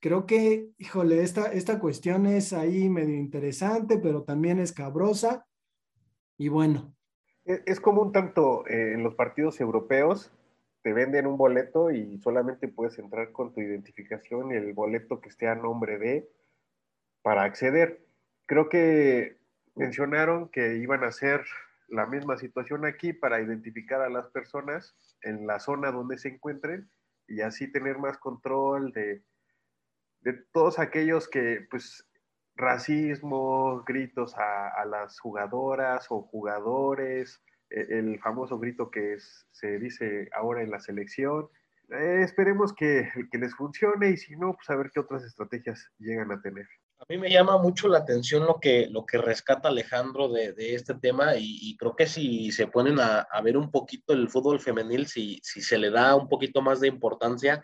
creo 0.00 0.26
que, 0.26 0.70
híjole, 0.78 1.22
esta, 1.22 1.52
esta 1.52 1.80
cuestión 1.80 2.26
es 2.26 2.52
ahí 2.52 2.88
medio 2.88 3.16
interesante, 3.16 3.98
pero 3.98 4.22
también 4.22 4.60
es 4.60 4.72
cabrosa. 4.72 5.46
Y 6.36 6.48
bueno. 6.48 6.94
Es, 7.44 7.78
como 7.78 8.00
un 8.00 8.12
tanto 8.12 8.66
eh, 8.66 8.94
en 8.94 9.02
los 9.02 9.14
partidos 9.14 9.60
europeos, 9.60 10.32
te 10.82 10.92
venden 10.92 11.26
un 11.26 11.36
boleto 11.36 11.90
y 11.90 12.18
solamente 12.18 12.68
puedes 12.68 12.98
entrar 12.98 13.32
con 13.32 13.52
tu 13.52 13.60
identificación 13.60 14.50
y 14.50 14.54
el 14.54 14.72
boleto 14.72 15.20
que 15.20 15.28
esté 15.28 15.48
a 15.48 15.54
nombre 15.54 15.98
de 15.98 16.30
para 17.22 17.42
acceder. 17.42 18.04
Creo 18.46 18.68
que 18.68 19.38
mencionaron 19.74 20.48
que 20.48 20.76
iban 20.76 21.04
a 21.04 21.08
hacer 21.08 21.44
la 21.88 22.06
misma 22.06 22.36
situación 22.38 22.84
aquí 22.86 23.12
para 23.12 23.40
identificar 23.40 24.00
a 24.00 24.08
las 24.08 24.28
personas 24.28 24.96
en 25.22 25.46
la 25.46 25.58
zona 25.58 25.90
donde 25.90 26.18
se 26.18 26.28
encuentren 26.28 26.90
y 27.26 27.40
así 27.40 27.70
tener 27.70 27.98
más 27.98 28.18
control 28.18 28.92
de, 28.92 29.22
de 30.20 30.32
todos 30.52 30.78
aquellos 30.78 31.28
que, 31.28 31.66
pues, 31.70 32.06
racismo, 32.56 33.82
gritos 33.84 34.34
a, 34.36 34.84
las 34.86 35.18
jugadoras 35.18 36.06
o 36.10 36.22
jugadores, 36.22 37.42
e, 37.70 37.98
el 37.98 38.18
famoso 38.20 38.58
grito 38.58 38.90
que 38.90 39.16
se 39.50 39.78
dice 39.78 40.28
ahora 40.34 40.62
en 40.62 40.70
la 40.70 40.80
selección. 40.80 41.48
Eh, 41.90 42.22
esperemos 42.22 42.72
que, 42.72 43.08
que 43.30 43.38
les 43.38 43.54
funcione 43.54 44.10
y 44.10 44.16
si 44.16 44.36
no, 44.36 44.54
pues 44.54 44.70
a 44.70 44.76
ver 44.76 44.90
qué 44.92 45.00
otras 45.00 45.24
estrategias 45.24 45.90
llegan 45.98 46.32
a 46.32 46.40
tener. 46.40 46.66
A 46.98 47.04
mí 47.08 47.18
me 47.18 47.30
llama 47.30 47.58
mucho 47.58 47.88
la 47.88 47.98
atención 47.98 48.46
lo 48.46 48.58
que, 48.60 48.86
lo 48.90 49.04
que 49.04 49.18
rescata 49.18 49.68
Alejandro 49.68 50.28
de, 50.28 50.52
de 50.52 50.74
este 50.74 50.94
tema 50.94 51.32
y, 51.36 51.76
creo 51.76 51.94
que 51.96 52.06
si 52.06 52.50
se 52.50 52.66
ponen 52.66 52.98
a, 52.98 53.20
a, 53.20 53.42
ver 53.42 53.58
un 53.58 53.70
poquito 53.70 54.14
el 54.14 54.30
fútbol 54.30 54.60
femenil, 54.60 55.06
si, 55.06 55.38
si 55.42 55.60
se 55.60 55.76
le 55.76 55.90
da 55.90 56.14
un 56.14 56.28
poquito 56.28 56.62
más 56.62 56.80
de 56.80 56.88
importancia, 56.88 57.62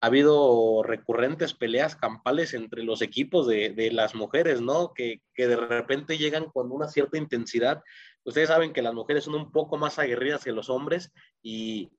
ha 0.00 0.06
habido 0.06 0.82
recurrentes 0.82 1.54
peleas 1.54 1.96
campales 1.96 2.54
entre 2.54 2.82
los 2.84 3.02
equipos 3.02 3.46
de, 3.46 3.70
de 3.70 3.90
las 3.90 4.14
mujeres, 4.14 4.60
¿no? 4.60 4.92
Que, 4.94 5.20
que, 5.34 5.48
de 5.48 5.56
repente 5.56 6.18
llegan 6.18 6.46
con 6.50 6.70
una 6.70 6.88
cierta 6.88 7.18
intensidad. 7.18 7.82
Ustedes 8.24 8.48
saben 8.48 8.72
que 8.72 8.82
las 8.82 8.94
mujeres 8.94 9.24
son 9.24 9.34
un 9.34 9.50
poco 9.50 9.76
más 9.76 9.98
aguerridas 9.98 10.44
que 10.44 10.52
los 10.52 10.70
hombres 10.70 11.12
y, 11.42 11.90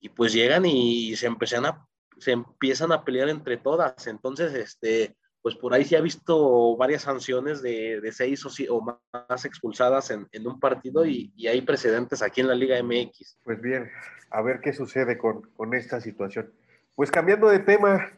y 0.00 0.10
pues 0.10 0.32
llegan 0.32 0.66
y 0.66 1.16
se 1.16 1.26
empiezan 1.26 1.66
a, 1.66 1.86
se 2.18 2.32
empiezan 2.32 2.92
a 2.92 3.04
pelear 3.04 3.28
entre 3.28 3.56
todas. 3.56 4.06
Entonces, 4.06 4.54
este 4.54 5.16
pues 5.42 5.54
por 5.54 5.72
ahí 5.72 5.84
se 5.84 5.96
ha 5.96 6.00
visto 6.00 6.76
varias 6.76 7.02
sanciones 7.02 7.62
de, 7.62 8.00
de 8.00 8.12
seis 8.12 8.44
o, 8.68 8.80
más 8.82 9.44
expulsadas 9.44 10.10
en, 10.10 10.46
un 10.46 10.60
partido 10.60 11.06
y, 11.06 11.32
hay 11.46 11.62
precedentes 11.62 12.22
aquí 12.22 12.40
en 12.40 12.48
la 12.48 12.54
Liga 12.54 12.82
MX. 12.82 13.38
Pues 13.44 13.60
bien, 13.60 13.88
a 14.30 14.42
ver 14.42 14.60
qué 14.60 14.72
sucede 14.72 15.16
con, 15.16 15.42
con 15.56 15.74
esta 15.74 16.00
situación. 16.00 16.52
Pues 16.98 17.12
cambiando 17.12 17.48
de 17.48 17.60
tema, 17.60 18.10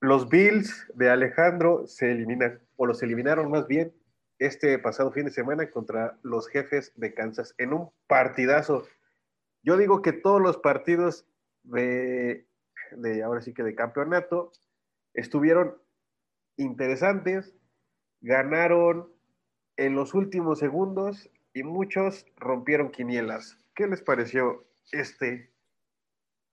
los 0.00 0.30
Bills 0.30 0.90
de 0.94 1.10
Alejandro 1.10 1.86
se 1.86 2.10
eliminan, 2.10 2.58
o 2.76 2.86
los 2.86 3.02
eliminaron 3.02 3.50
más 3.50 3.66
bien, 3.66 3.92
este 4.38 4.78
pasado 4.78 5.12
fin 5.12 5.26
de 5.26 5.30
semana 5.30 5.70
contra 5.70 6.18
los 6.22 6.48
jefes 6.48 6.90
de 6.96 7.12
Kansas 7.12 7.54
en 7.58 7.74
un 7.74 7.90
partidazo. 8.06 8.88
Yo 9.62 9.76
digo 9.76 10.00
que 10.00 10.14
todos 10.14 10.40
los 10.40 10.56
partidos 10.56 11.26
de, 11.64 12.46
ahora 13.22 13.42
sí 13.42 13.52
que 13.52 13.62
de 13.62 13.74
campeonato 13.74 14.52
estuvieron 15.12 15.76
interesantes, 16.56 17.54
ganaron 18.22 19.12
en 19.76 19.96
los 19.96 20.14
últimos 20.14 20.60
segundos 20.60 21.30
y 21.52 21.62
muchos 21.62 22.24
rompieron 22.36 22.90
quinielas. 22.90 23.60
¿Qué 23.74 23.86
les 23.86 24.00
pareció 24.00 24.66
este, 24.92 25.52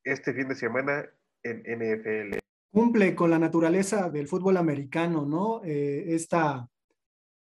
este 0.03 0.33
fin 0.33 0.49
de 0.49 0.55
semana 0.55 1.14
en 1.45 1.61
NFL? 1.61 2.37
Cumple 2.71 3.15
con 3.15 3.29
la 3.29 3.39
naturaleza 3.39 4.09
del 4.09 4.27
fútbol 4.27 4.57
americano, 4.57 5.25
¿no? 5.25 5.61
Eh, 5.63 6.13
esta, 6.13 6.69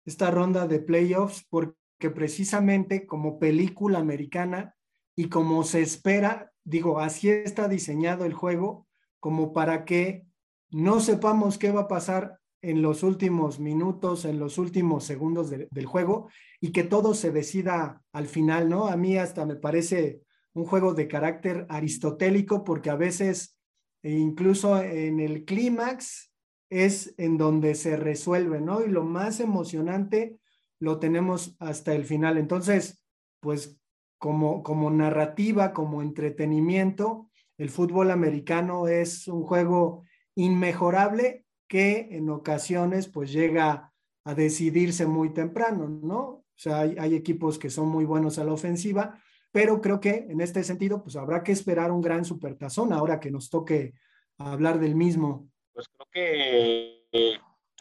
esta 0.04 0.30
ronda 0.30 0.66
de 0.66 0.80
playoffs, 0.80 1.46
porque 1.48 2.10
precisamente 2.14 3.06
como 3.06 3.38
película 3.38 3.98
americana 3.98 4.74
y 5.14 5.28
como 5.28 5.62
se 5.62 5.82
espera, 5.82 6.52
digo, 6.64 6.98
así 6.98 7.28
está 7.28 7.68
diseñado 7.68 8.24
el 8.24 8.34
juego, 8.34 8.88
como 9.20 9.52
para 9.52 9.84
que 9.84 10.26
no 10.70 11.00
sepamos 11.00 11.58
qué 11.58 11.70
va 11.70 11.82
a 11.82 11.88
pasar 11.88 12.38
en 12.62 12.82
los 12.82 13.02
últimos 13.02 13.58
minutos, 13.58 14.24
en 14.24 14.38
los 14.38 14.58
últimos 14.58 15.04
segundos 15.04 15.50
del 15.50 15.86
juego 15.86 16.28
y 16.60 16.72
que 16.72 16.84
todo 16.84 17.14
se 17.14 17.30
decida 17.30 18.02
al 18.12 18.26
final, 18.26 18.68
¿no? 18.68 18.86
A 18.86 18.96
mí 18.96 19.16
hasta 19.16 19.46
me 19.46 19.56
parece 19.56 20.22
un 20.52 20.64
juego 20.64 20.94
de 20.94 21.08
carácter 21.08 21.66
aristotélico 21.68 22.64
porque 22.64 22.90
a 22.90 22.96
veces 22.96 23.56
e 24.02 24.12
incluso 24.12 24.80
en 24.82 25.20
el 25.20 25.44
clímax 25.44 26.32
es 26.70 27.14
en 27.18 27.36
donde 27.36 27.74
se 27.74 27.96
resuelve, 27.96 28.60
¿no? 28.60 28.84
Y 28.84 28.88
lo 28.88 29.04
más 29.04 29.40
emocionante 29.40 30.38
lo 30.78 30.98
tenemos 30.98 31.56
hasta 31.58 31.94
el 31.94 32.04
final. 32.04 32.38
Entonces, 32.38 33.04
pues 33.40 33.78
como, 34.18 34.62
como 34.62 34.90
narrativa, 34.90 35.72
como 35.72 36.02
entretenimiento, 36.02 37.30
el 37.58 37.70
fútbol 37.70 38.10
americano 38.10 38.88
es 38.88 39.28
un 39.28 39.42
juego 39.42 40.04
inmejorable 40.34 41.44
que 41.68 42.08
en 42.12 42.30
ocasiones 42.30 43.08
pues 43.08 43.32
llega 43.32 43.92
a 44.24 44.34
decidirse 44.34 45.06
muy 45.06 45.32
temprano, 45.34 45.88
¿no? 45.88 46.20
O 46.20 46.44
sea, 46.56 46.80
hay, 46.80 46.96
hay 46.98 47.14
equipos 47.14 47.58
que 47.58 47.70
son 47.70 47.88
muy 47.88 48.04
buenos 48.04 48.38
a 48.38 48.44
la 48.44 48.52
ofensiva, 48.52 49.18
pero 49.52 49.80
creo 49.80 50.00
que 50.00 50.26
en 50.28 50.40
este 50.40 50.62
sentido, 50.64 51.02
pues 51.02 51.16
habrá 51.16 51.42
que 51.42 51.52
esperar 51.52 51.90
un 51.90 52.00
gran 52.00 52.24
supertazón 52.24 52.92
ahora 52.92 53.20
que 53.20 53.30
nos 53.30 53.50
toque 53.50 53.94
hablar 54.38 54.78
del 54.78 54.94
mismo. 54.94 55.48
Pues 55.72 55.86
creo 55.88 56.08
que, 56.12 57.06
eh, 57.12 57.38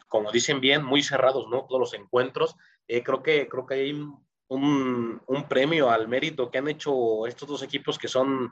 como 0.07 0.31
dicen 0.31 0.59
bien, 0.59 0.83
muy 0.83 1.03
cerrados, 1.03 1.47
¿no? 1.49 1.65
Todos 1.65 1.79
los 1.79 1.93
encuentros. 1.93 2.55
Eh, 2.87 3.03
creo, 3.03 3.21
que, 3.21 3.47
creo 3.47 3.65
que 3.65 3.75
hay 3.75 3.91
un, 3.91 5.21
un, 5.27 5.47
premio 5.47 5.89
al 5.89 6.07
mérito 6.07 6.49
que 6.49 6.57
han 6.57 6.67
hecho 6.67 7.27
estos 7.27 7.47
dos 7.47 7.63
equipos 7.63 7.99
que 7.99 8.07
son 8.07 8.51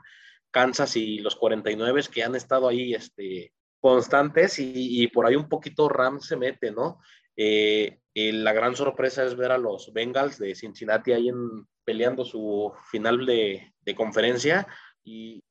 Kansas 0.50 0.96
y 0.96 1.18
los 1.18 1.36
49 1.36 2.02
que 2.12 2.22
han 2.22 2.36
estado 2.36 2.68
ahí 2.68 2.94
este, 2.94 3.52
constantes 3.80 4.56
y, 4.58 5.06
por 5.08 5.26
ahí 5.26 5.36
un 5.36 5.48
poquito 5.48 5.88
Rams 5.88 6.26
se 6.26 6.36
mete, 6.36 6.70
¿no? 6.70 7.00
Eh, 7.40 8.00
la 8.14 8.52
gran 8.52 8.74
sorpresa 8.74 9.24
es 9.24 9.36
ver 9.36 9.52
a 9.52 9.58
los 9.58 9.92
Bengals 9.92 10.38
de 10.38 10.56
Cincinnati 10.56 11.12
ahí 11.12 11.28
en, 11.28 11.66
peleando 11.84 12.24
su 12.24 12.72
final 12.90 13.24
de, 13.24 13.72
conferencia 13.96 14.66
y, 15.04 15.42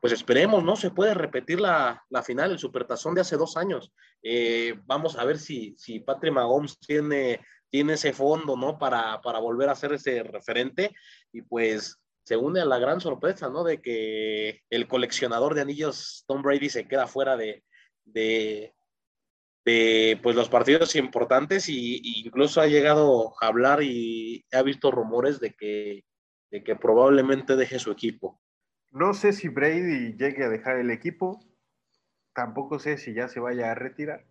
pues 0.00 0.12
esperemos, 0.12 0.64
¿no? 0.64 0.74
Se 0.74 0.90
puede 0.90 1.14
repetir 1.14 1.60
la, 1.60 2.02
final, 2.24 2.50
el 2.50 2.58
supertazón 2.58 3.14
de 3.14 3.20
hace 3.20 3.36
dos 3.36 3.56
años. 3.56 3.92
Eh, 4.22 4.74
vamos 4.86 5.16
a 5.16 5.24
ver 5.24 5.38
si, 5.38 5.76
si 5.78 6.00
Patrick 6.00 6.32
Mahomes 6.32 6.78
tiene, 6.80 7.40
tiene 7.70 7.92
ese 7.92 8.12
fondo, 8.12 8.56
¿no? 8.56 8.78
Para, 8.78 9.20
para 9.20 9.38
volver 9.38 9.68
a 9.68 9.76
ser 9.76 9.92
ese 9.92 10.22
referente 10.22 10.94
y 11.32 11.42
pues 11.42 12.00
se 12.24 12.36
une 12.36 12.60
a 12.60 12.64
la 12.64 12.78
gran 12.78 13.00
sorpresa, 13.00 13.48
¿no? 13.48 13.64
De 13.64 13.80
que 13.80 14.62
el 14.68 14.88
coleccionador 14.88 15.54
de 15.54 15.60
anillos 15.60 16.24
Tom 16.26 16.42
Brady 16.42 16.70
se 16.70 16.88
queda 16.88 17.06
fuera 17.06 17.36
de, 17.36 17.62
de, 18.04 18.74
pues 20.22 20.36
los 20.36 20.48
partidos 20.48 20.96
importantes 20.96 21.68
y, 21.68 22.00
incluso 22.24 22.60
ha 22.60 22.66
llegado 22.66 23.34
a 23.40 23.46
hablar 23.46 23.82
y 23.82 24.44
ha 24.52 24.62
visto 24.62 24.90
rumores 24.90 25.40
de 25.40 25.54
que, 25.54 26.04
de 26.50 26.62
que 26.62 26.76
probablemente 26.76 27.56
deje 27.56 27.78
su 27.78 27.90
equipo. 27.90 28.40
No 28.90 29.14
sé 29.14 29.32
si 29.32 29.48
Brady 29.48 30.16
llegue 30.16 30.44
a 30.44 30.48
dejar 30.48 30.78
el 30.78 30.90
equipo, 30.90 31.40
tampoco 32.34 32.78
sé 32.78 32.98
si 32.98 33.14
ya 33.14 33.28
se 33.28 33.40
vaya 33.40 33.70
a 33.70 33.74
retirar. 33.74 34.24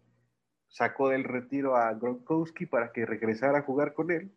Sacó 0.70 1.10
del 1.10 1.24
retiro 1.24 1.76
a 1.76 1.94
Gronkowski 1.94 2.66
para 2.66 2.92
que 2.92 3.06
regresara 3.06 3.60
a 3.60 3.64
jugar 3.64 3.94
con 3.94 4.12
él. 4.12 4.36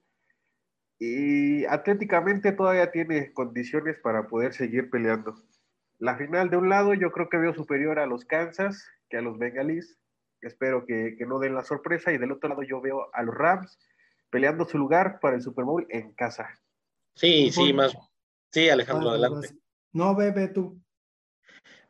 Y 0.99 1.65
atléticamente 1.65 2.53
todavía 2.53 2.91
tiene 2.91 3.33
condiciones 3.33 3.99
para 4.03 4.29
poder 4.29 4.53
seguir 4.53 4.91
peleando. 4.91 5.35
La 5.99 6.17
final 6.17 6.51
de 6.51 6.57
un 6.57 6.69
lado 6.69 6.95
yo 6.95 7.11
creo 7.13 7.29
que 7.29 7.39
veo 7.39 7.55
superior 7.55 7.99
a 7.99 8.07
los 8.07 8.25
Kansas 8.25 8.87
que 9.09 9.19
a 9.19 9.23
los 9.23 9.39
Bengalis 9.39 10.00
espero 10.43 10.85
que, 10.87 11.17
no 11.27 11.39
den 11.39 11.55
la 11.55 11.65
sorpresa. 11.65 12.13
Y 12.13 12.19
del 12.19 12.33
otro 12.33 12.49
lado 12.49 12.63
yo 12.63 12.81
veo 12.81 13.09
a 13.13 13.23
los 13.23 13.35
Rams 13.35 13.79
peleando 14.31 14.65
su 14.65 14.79
lugar 14.79 15.19
para 15.21 15.37
el 15.37 15.43
Super 15.43 15.65
Bowl 15.65 15.87
en 15.91 16.13
casa. 16.13 16.49
Sí, 17.15 17.51
sí, 17.51 17.73
más. 17.73 17.97
Sí, 18.53 18.69
Alejandro, 18.69 19.11
adelante. 19.11 19.51
No, 19.93 20.15
bebe 20.15 20.49
tú. 20.49 20.81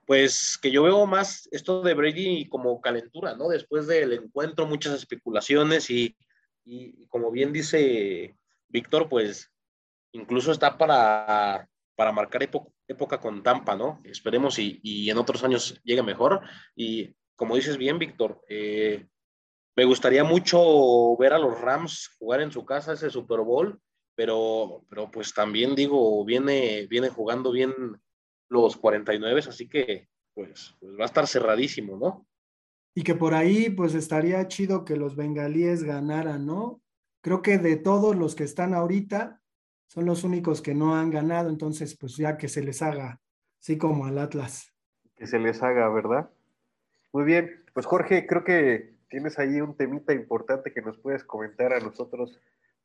Pues 0.07 0.59
que 0.61 0.71
yo 0.71 0.83
veo 0.83 1.07
más 1.07 1.49
esto 1.52 1.83
de 1.83 1.95
Brady 1.95 2.48
como 2.48 2.81
calentura, 2.81 3.37
¿no? 3.37 3.48
Después 3.48 3.87
del 3.87 4.12
encuentro, 4.12 4.66
muchas 4.66 4.94
especulaciones 4.94 5.88
y, 5.90 6.16
como 7.09 7.31
bien 7.31 7.53
dice 7.53 8.37
Víctor, 8.68 9.09
pues 9.09 9.53
incluso 10.12 10.51
está 10.51 10.77
para, 10.77 11.68
para 11.94 12.12
marcar 12.12 12.42
época 12.88 13.20
con 13.20 13.42
Tampa, 13.42 13.77
¿no? 13.77 14.01
Esperemos 14.05 14.59
y, 14.59 14.81
y, 14.83 15.11
en 15.11 15.18
otros 15.18 15.44
años 15.44 15.81
llegue 15.85 16.03
mejor. 16.03 16.40
Y 16.75 17.14
como 17.40 17.57
dices 17.57 17.79
bien, 17.79 17.98
Víctor, 17.98 18.44
eh, 18.50 19.09
me 19.74 19.87
gustaría 19.87 20.22
mucho 20.24 21.16
ver 21.16 21.33
a 21.33 21.38
los 21.38 21.59
Rams 21.59 22.14
jugar 22.18 22.42
en 22.42 22.53
su 22.53 22.66
casa 22.66 22.92
ese 22.92 23.09
Super 23.09 23.40
Bowl, 23.40 23.81
pero, 24.14 24.85
pero 24.90 25.11
pues 25.11 25.33
también 25.33 25.74
digo, 25.74 26.22
viene, 26.22 26.87
viene 26.87 27.09
jugando 27.09 27.50
bien 27.50 27.72
los 28.50 28.76
49, 28.76 29.40
así 29.48 29.70
que 29.70 30.11
pues, 30.35 30.76
pues, 30.81 30.92
va 31.00 31.05
a 31.05 31.07
estar 31.07 31.26
cerradísimo, 31.26 31.96
¿no? 31.96 32.26
Y 32.94 33.05
que 33.05 33.14
por 33.14 33.33
ahí 33.33 33.70
pues 33.70 33.94
estaría 33.94 34.46
chido 34.46 34.85
que 34.85 34.96
los 34.96 35.16
bengalíes 35.16 35.83
ganaran, 35.83 36.44
¿no? 36.44 36.83
Creo 37.22 37.40
que 37.40 37.57
de 37.57 37.76
todos 37.76 38.14
los 38.16 38.35
que 38.35 38.44
están 38.44 38.74
ahorita, 38.74 39.40
son 39.87 40.05
los 40.05 40.24
únicos 40.24 40.61
que 40.61 40.74
no 40.74 40.94
han 40.94 41.09
ganado, 41.09 41.48
entonces 41.48 41.96
pues 41.96 42.18
ya 42.18 42.37
que 42.37 42.48
se 42.48 42.62
les 42.62 42.83
haga, 42.83 43.18
así 43.59 43.79
como 43.79 44.05
al 44.05 44.18
Atlas. 44.18 44.74
Que 45.16 45.26
se 45.26 45.38
les 45.38 45.62
haga, 45.62 45.88
¿verdad? 45.88 46.31
Muy 47.12 47.25
bien, 47.25 47.64
pues 47.75 47.87
Jorge, 47.87 48.27
creo 48.27 48.44
que 48.44 48.94
tienes 49.09 49.38
ahí 49.38 49.61
un 49.61 49.77
temita 49.77 50.12
importante 50.12 50.73
que 50.73 50.83
nos 50.83 50.96
puedes 50.99 51.25
comentar 51.25 51.73
a 51.73 51.81
nosotros 51.81 52.38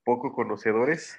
poco 0.03 0.33
conocedores. 0.33 1.17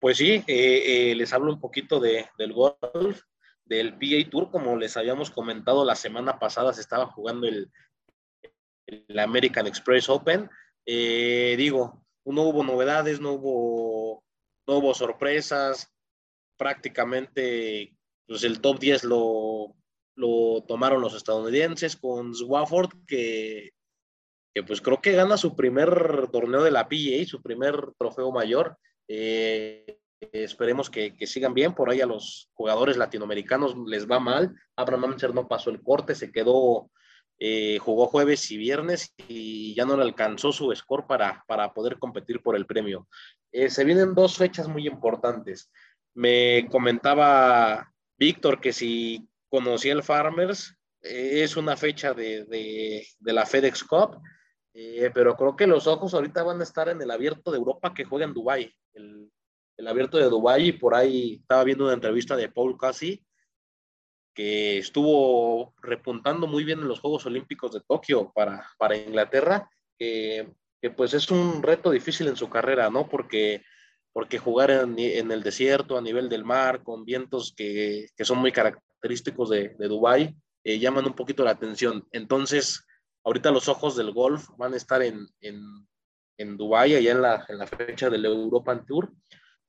Pues 0.00 0.18
sí, 0.18 0.44
eh, 0.46 1.10
eh, 1.10 1.14
les 1.16 1.32
hablo 1.32 1.52
un 1.52 1.60
poquito 1.60 1.98
de, 1.98 2.26
del 2.38 2.52
golf, 2.52 3.22
del 3.64 3.94
PA 3.94 4.30
Tour, 4.30 4.50
como 4.50 4.76
les 4.76 4.96
habíamos 4.96 5.30
comentado 5.30 5.84
la 5.84 5.96
semana 5.96 6.38
pasada, 6.38 6.72
se 6.72 6.80
estaba 6.80 7.06
jugando 7.06 7.48
el, 7.48 7.70
el 8.86 9.18
American 9.18 9.66
Express 9.66 10.08
Open. 10.08 10.48
Eh, 10.86 11.56
digo, 11.58 12.04
no 12.24 12.42
hubo 12.42 12.62
novedades, 12.62 13.20
no 13.20 13.32
hubo, 13.32 14.24
no 14.66 14.78
hubo 14.78 14.94
sorpresas, 14.94 15.92
prácticamente 16.56 17.96
pues 18.26 18.44
el 18.44 18.60
top 18.60 18.78
10 18.78 19.04
lo, 19.04 19.74
lo 20.18 20.64
tomaron 20.66 21.00
los 21.00 21.14
estadounidenses 21.14 21.96
con 21.96 22.34
Swafford, 22.34 22.90
que, 23.06 23.70
que 24.52 24.62
pues 24.64 24.80
creo 24.80 25.00
que 25.00 25.12
gana 25.12 25.36
su 25.36 25.54
primer 25.54 26.28
torneo 26.32 26.64
de 26.64 26.72
la 26.72 26.88
PGA, 26.88 27.24
su 27.24 27.40
primer 27.40 27.92
trofeo 27.96 28.32
mayor. 28.32 28.76
Eh, 29.06 30.00
esperemos 30.32 30.90
que, 30.90 31.16
que, 31.16 31.26
sigan 31.28 31.54
bien. 31.54 31.72
Por 31.72 31.88
ahí 31.88 32.00
a 32.00 32.06
los 32.06 32.50
jugadores 32.54 32.96
latinoamericanos 32.96 33.76
les 33.86 34.10
va 34.10 34.18
mal. 34.18 34.54
Abraham 34.76 35.04
Amser 35.04 35.32
no 35.32 35.46
pasó 35.46 35.70
el 35.70 35.82
corte, 35.82 36.16
se 36.16 36.32
quedó, 36.32 36.90
eh, 37.38 37.78
jugó 37.78 38.08
jueves 38.08 38.50
y 38.50 38.56
viernes 38.56 39.14
y 39.28 39.72
ya 39.76 39.84
no 39.84 39.96
le 39.96 40.02
alcanzó 40.02 40.50
su 40.50 40.74
score 40.74 41.06
para, 41.06 41.44
para 41.46 41.72
poder 41.72 42.00
competir 42.00 42.42
por 42.42 42.56
el 42.56 42.66
premio. 42.66 43.06
Eh, 43.52 43.70
se 43.70 43.84
vienen 43.84 44.16
dos 44.16 44.36
fechas 44.36 44.66
muy 44.66 44.88
importantes. 44.88 45.70
Me 46.14 46.66
comentaba 46.72 47.92
Víctor 48.18 48.60
que 48.60 48.72
si 48.72 49.28
conocí 49.48 49.88
el 49.88 50.02
Farmers, 50.02 50.78
eh, 51.02 51.42
es 51.42 51.56
una 51.56 51.76
fecha 51.76 52.12
de, 52.14 52.44
de, 52.44 53.32
la 53.32 53.46
FedEx 53.46 53.84
Cup, 53.84 54.20
eh, 54.74 55.10
pero 55.14 55.36
creo 55.36 55.56
que 55.56 55.66
los 55.66 55.86
ojos 55.86 56.14
ahorita 56.14 56.42
van 56.42 56.60
a 56.60 56.64
estar 56.64 56.88
en 56.88 57.00
el 57.00 57.10
abierto 57.10 57.50
de 57.50 57.58
Europa 57.58 57.94
que 57.94 58.04
juega 58.04 58.24
en 58.24 58.34
Dubái, 58.34 58.72
el, 58.94 59.30
el, 59.76 59.88
abierto 59.88 60.18
de 60.18 60.24
Dubái, 60.24 60.68
y 60.68 60.72
por 60.72 60.94
ahí 60.94 61.38
estaba 61.40 61.64
viendo 61.64 61.84
una 61.84 61.94
entrevista 61.94 62.36
de 62.36 62.48
Paul 62.48 62.76
Casey, 62.76 63.24
que 64.34 64.78
estuvo 64.78 65.74
repuntando 65.82 66.46
muy 66.46 66.62
bien 66.62 66.80
en 66.80 66.88
los 66.88 67.00
Juegos 67.00 67.26
Olímpicos 67.26 67.72
de 67.72 67.80
Tokio 67.80 68.32
para, 68.34 68.68
para 68.78 68.96
Inglaterra, 68.96 69.68
que, 69.98 70.54
pues 70.96 71.12
es 71.12 71.30
un 71.30 71.60
reto 71.60 71.90
difícil 71.90 72.28
en 72.28 72.36
su 72.36 72.48
carrera, 72.48 72.88
¿no? 72.88 73.08
Porque 73.08 73.62
porque 74.10 74.38
jugar 74.38 74.70
en, 74.70 74.98
en, 74.98 75.30
el 75.30 75.44
desierto, 75.44 75.96
a 75.96 76.00
nivel 76.00 76.28
del 76.28 76.44
mar, 76.44 76.82
con 76.82 77.04
vientos 77.04 77.54
que, 77.56 78.08
que 78.16 78.24
son 78.24 78.38
muy 78.38 78.50
característicos 78.50 78.87
de, 79.02 79.76
de 79.78 79.88
Dubái, 79.88 80.36
eh, 80.64 80.78
llaman 80.78 81.06
un 81.06 81.14
poquito 81.14 81.44
la 81.44 81.52
atención. 81.52 82.06
Entonces, 82.12 82.86
ahorita 83.24 83.50
los 83.50 83.68
ojos 83.68 83.96
del 83.96 84.12
golf 84.12 84.48
van 84.56 84.74
a 84.74 84.76
estar 84.76 85.02
en, 85.02 85.26
en, 85.40 85.60
en 86.36 86.56
Dubái, 86.56 86.94
allá 86.94 87.12
en 87.12 87.22
la, 87.22 87.44
en 87.48 87.58
la 87.58 87.66
fecha 87.66 88.10
del 88.10 88.24
European 88.24 88.84
Tour. 88.86 89.12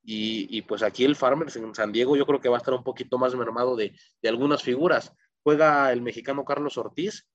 Y, 0.02 0.46
y, 0.56 0.62
pues 0.62 0.82
aquí 0.82 1.04
el 1.04 1.14
Farmers 1.14 1.56
en 1.56 1.74
San 1.74 1.92
Diego 1.92 2.16
yo 2.16 2.26
creo 2.26 2.40
que 2.40 2.48
va 2.48 2.56
a 2.56 2.58
estar 2.58 2.72
un 2.72 2.82
poquito 2.82 3.18
más 3.18 3.34
mermado 3.34 3.76
de, 3.76 3.94
de 4.22 4.28
algunas 4.28 4.62
figuras. 4.62 5.12
Juega 5.42 5.92
el 5.92 6.00
mexicano 6.00 6.44
Carlos 6.44 6.78
Ortiz, 6.78 7.28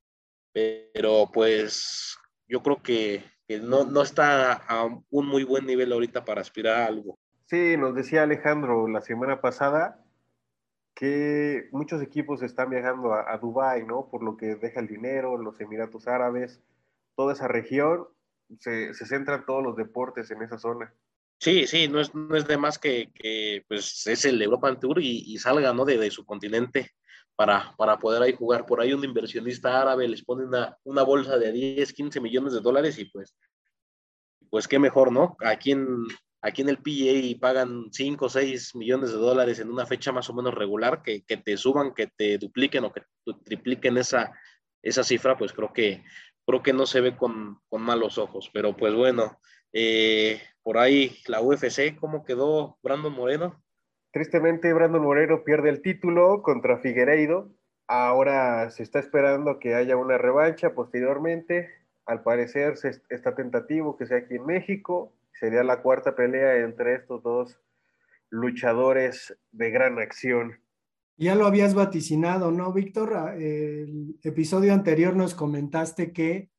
pero 0.52 1.30
pues 1.32 2.18
yo 2.48 2.62
creo 2.64 2.82
que 2.82 3.24
que 3.48 3.60
no, 3.60 3.84
no 3.84 4.02
está 4.02 4.54
a 4.54 4.86
un 4.86 5.28
muy 5.28 5.44
buen 5.44 5.66
nivel 5.66 5.92
ahorita 5.92 6.26
para 6.26 6.42
aspirar 6.42 6.82
a 6.82 6.86
algo. 6.88 7.20
Sí, 7.46 7.78
nos 7.78 7.96
decía 7.96 8.24
Alejandro 8.24 8.88
la 8.88 9.02
semana 9.02 9.40
pasada 9.40 10.04
que 10.96 11.68
muchos 11.72 12.02
equipos 12.02 12.42
están 12.42 12.70
viajando 12.70 13.14
a, 13.14 13.32
a 13.32 13.38
Dubái, 13.38 13.86
¿no? 13.86 14.08
Por 14.10 14.24
lo 14.24 14.38
que 14.38 14.56
deja 14.56 14.80
el 14.80 14.88
dinero, 14.88 15.38
los 15.38 15.60
Emiratos 15.60 16.08
Árabes, 16.08 16.62
toda 17.16 17.34
esa 17.34 17.48
región, 17.48 18.08
se, 18.60 18.94
se 18.94 19.06
centran 19.06 19.46
todos 19.46 19.64
los 19.64 19.76
deportes 19.76 20.32
en 20.32 20.42
esa 20.42 20.58
zona. 20.58 20.94
Sí, 21.40 21.68
sí, 21.68 21.88
no 21.88 22.00
es, 22.00 22.16
no 22.16 22.36
es 22.36 22.48
de 22.48 22.58
más 22.58 22.80
que, 22.80 23.12
que 23.14 23.66
pues 23.68 24.08
es 24.08 24.26
el 24.26 24.42
European 24.42 24.80
Tour 24.80 25.02
y, 25.02 25.24
y 25.28 25.38
salga 25.38 25.74
¿no? 25.74 25.84
de, 25.84 26.10
su 26.10 26.26
continente 26.26 26.92
para, 27.36 27.76
para 27.78 28.00
poder 28.00 28.22
ahí 28.22 28.34
jugar. 28.34 28.66
Por 28.66 28.80
ahí 28.80 28.94
un 28.94 29.04
inversionista 29.04 29.82
árabe 29.82 30.08
les 30.08 30.24
pone 30.24 30.46
una, 30.46 30.78
una 30.86 31.04
bolsa 31.04 31.38
de 31.38 31.52
10, 31.52 31.92
15 31.92 32.22
millones 32.22 32.54
de 32.54 32.62
dólares 32.62 32.98
y 33.00 33.06
pues, 33.06 33.36
pues 34.50 34.68
qué 34.68 34.80
mejor, 34.80 35.12
¿no? 35.12 35.36
Aquí 35.42 35.72
en, 35.72 36.06
aquí 36.42 36.62
en 36.62 36.70
el 36.70 36.78
PGA 36.78 37.40
pagan 37.40 37.86
5 37.92 38.26
o 38.26 38.30
6 38.30 38.76
millones 38.76 39.12
de 39.12 39.18
dólares 39.18 39.60
en 39.60 39.70
una 39.70 39.86
fecha 39.86 40.12
más 40.12 40.30
o 40.30 40.34
menos 40.34 40.54
regular, 40.54 41.02
que, 41.04 41.24
que 41.24 41.38
te 41.38 41.58
suban, 41.58 41.94
que 41.94 42.08
te 42.08 42.38
dupliquen 42.38 42.84
o 42.86 42.94
que 42.94 43.02
tripliquen 43.44 43.98
esa, 43.98 44.32
esa 44.82 45.04
cifra, 45.04 45.38
pues 45.38 45.52
creo 45.54 45.74
que, 45.74 46.04
creo 46.46 46.62
que 46.62 46.74
no 46.74 46.86
se 46.86 47.02
ve 47.02 47.18
con, 47.18 47.60
con 47.68 47.82
malos 47.82 48.18
ojos. 48.18 48.50
Pero 48.54 48.76
pues 48.78 48.94
bueno, 48.94 49.40
eh, 49.74 50.40
por 50.64 50.78
ahí 50.78 51.18
la 51.28 51.42
UFC, 51.42 51.98
¿cómo 52.00 52.24
quedó 52.24 52.78
Brandon 52.82 53.14
Moreno? 53.14 53.62
Tristemente, 54.12 54.72
Brandon 54.72 55.04
Moreno 55.04 55.44
pierde 55.44 55.70
el 55.70 55.82
título 55.82 56.42
contra 56.42 56.78
Figueiredo. 56.78 57.52
Ahora 57.88 58.70
se 58.70 58.84
está 58.84 59.00
esperando 59.00 59.60
que 59.60 59.76
haya 59.76 59.98
una 59.98 60.18
revancha 60.18 60.74
posteriormente. 60.74 61.70
Al 62.06 62.24
parecer 62.24 62.78
se 62.78 63.02
está 63.10 63.36
tentativo 63.36 63.98
que 63.98 64.06
sea 64.06 64.20
aquí 64.20 64.36
en 64.36 64.46
México. 64.46 65.12
Sería 65.40 65.64
la 65.64 65.82
cuarta 65.82 66.16
pelea 66.16 66.58
entre 66.58 66.96
estos 66.96 67.22
dos 67.24 67.60
luchadores 68.30 69.38
de 69.52 69.70
gran 69.70 70.00
acción. 70.00 70.60
Ya 71.18 71.36
lo 71.36 71.46
habías 71.46 71.74
vaticinado, 71.74 72.52
¿no, 72.52 72.74
Víctor? 72.74 73.36
El 73.38 74.18
episodio 74.24 74.74
anterior 74.74 75.16
nos 75.16 75.34
comentaste 75.34 76.12
que 76.12 76.50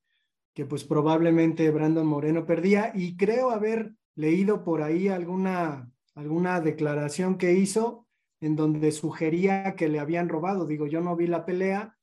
que 0.57 0.65
pues 0.65 0.85
probablemente 0.85 1.71
Brandon 1.71 2.07
Moreno 2.07 2.47
perdía 2.47 2.91
y 2.95 3.15
creo 3.19 3.51
haber 3.51 3.93
leído 4.15 4.65
por 4.65 4.81
ahí 4.81 5.09
alguna, 5.09 5.93
alguna 6.15 6.63
declaración 6.63 7.37
que 7.37 7.53
hizo 7.53 8.07
en 8.41 8.57
donde 8.57 8.91
sugería 8.91 9.77
que 9.77 9.91
le 9.91 9.99
habían 9.99 10.31
robado. 10.31 10.65
Digo, 10.65 10.87
yo 10.87 11.03
no 11.03 11.15
vi 11.15 11.27
la 11.27 11.45
pelea, 11.45 11.99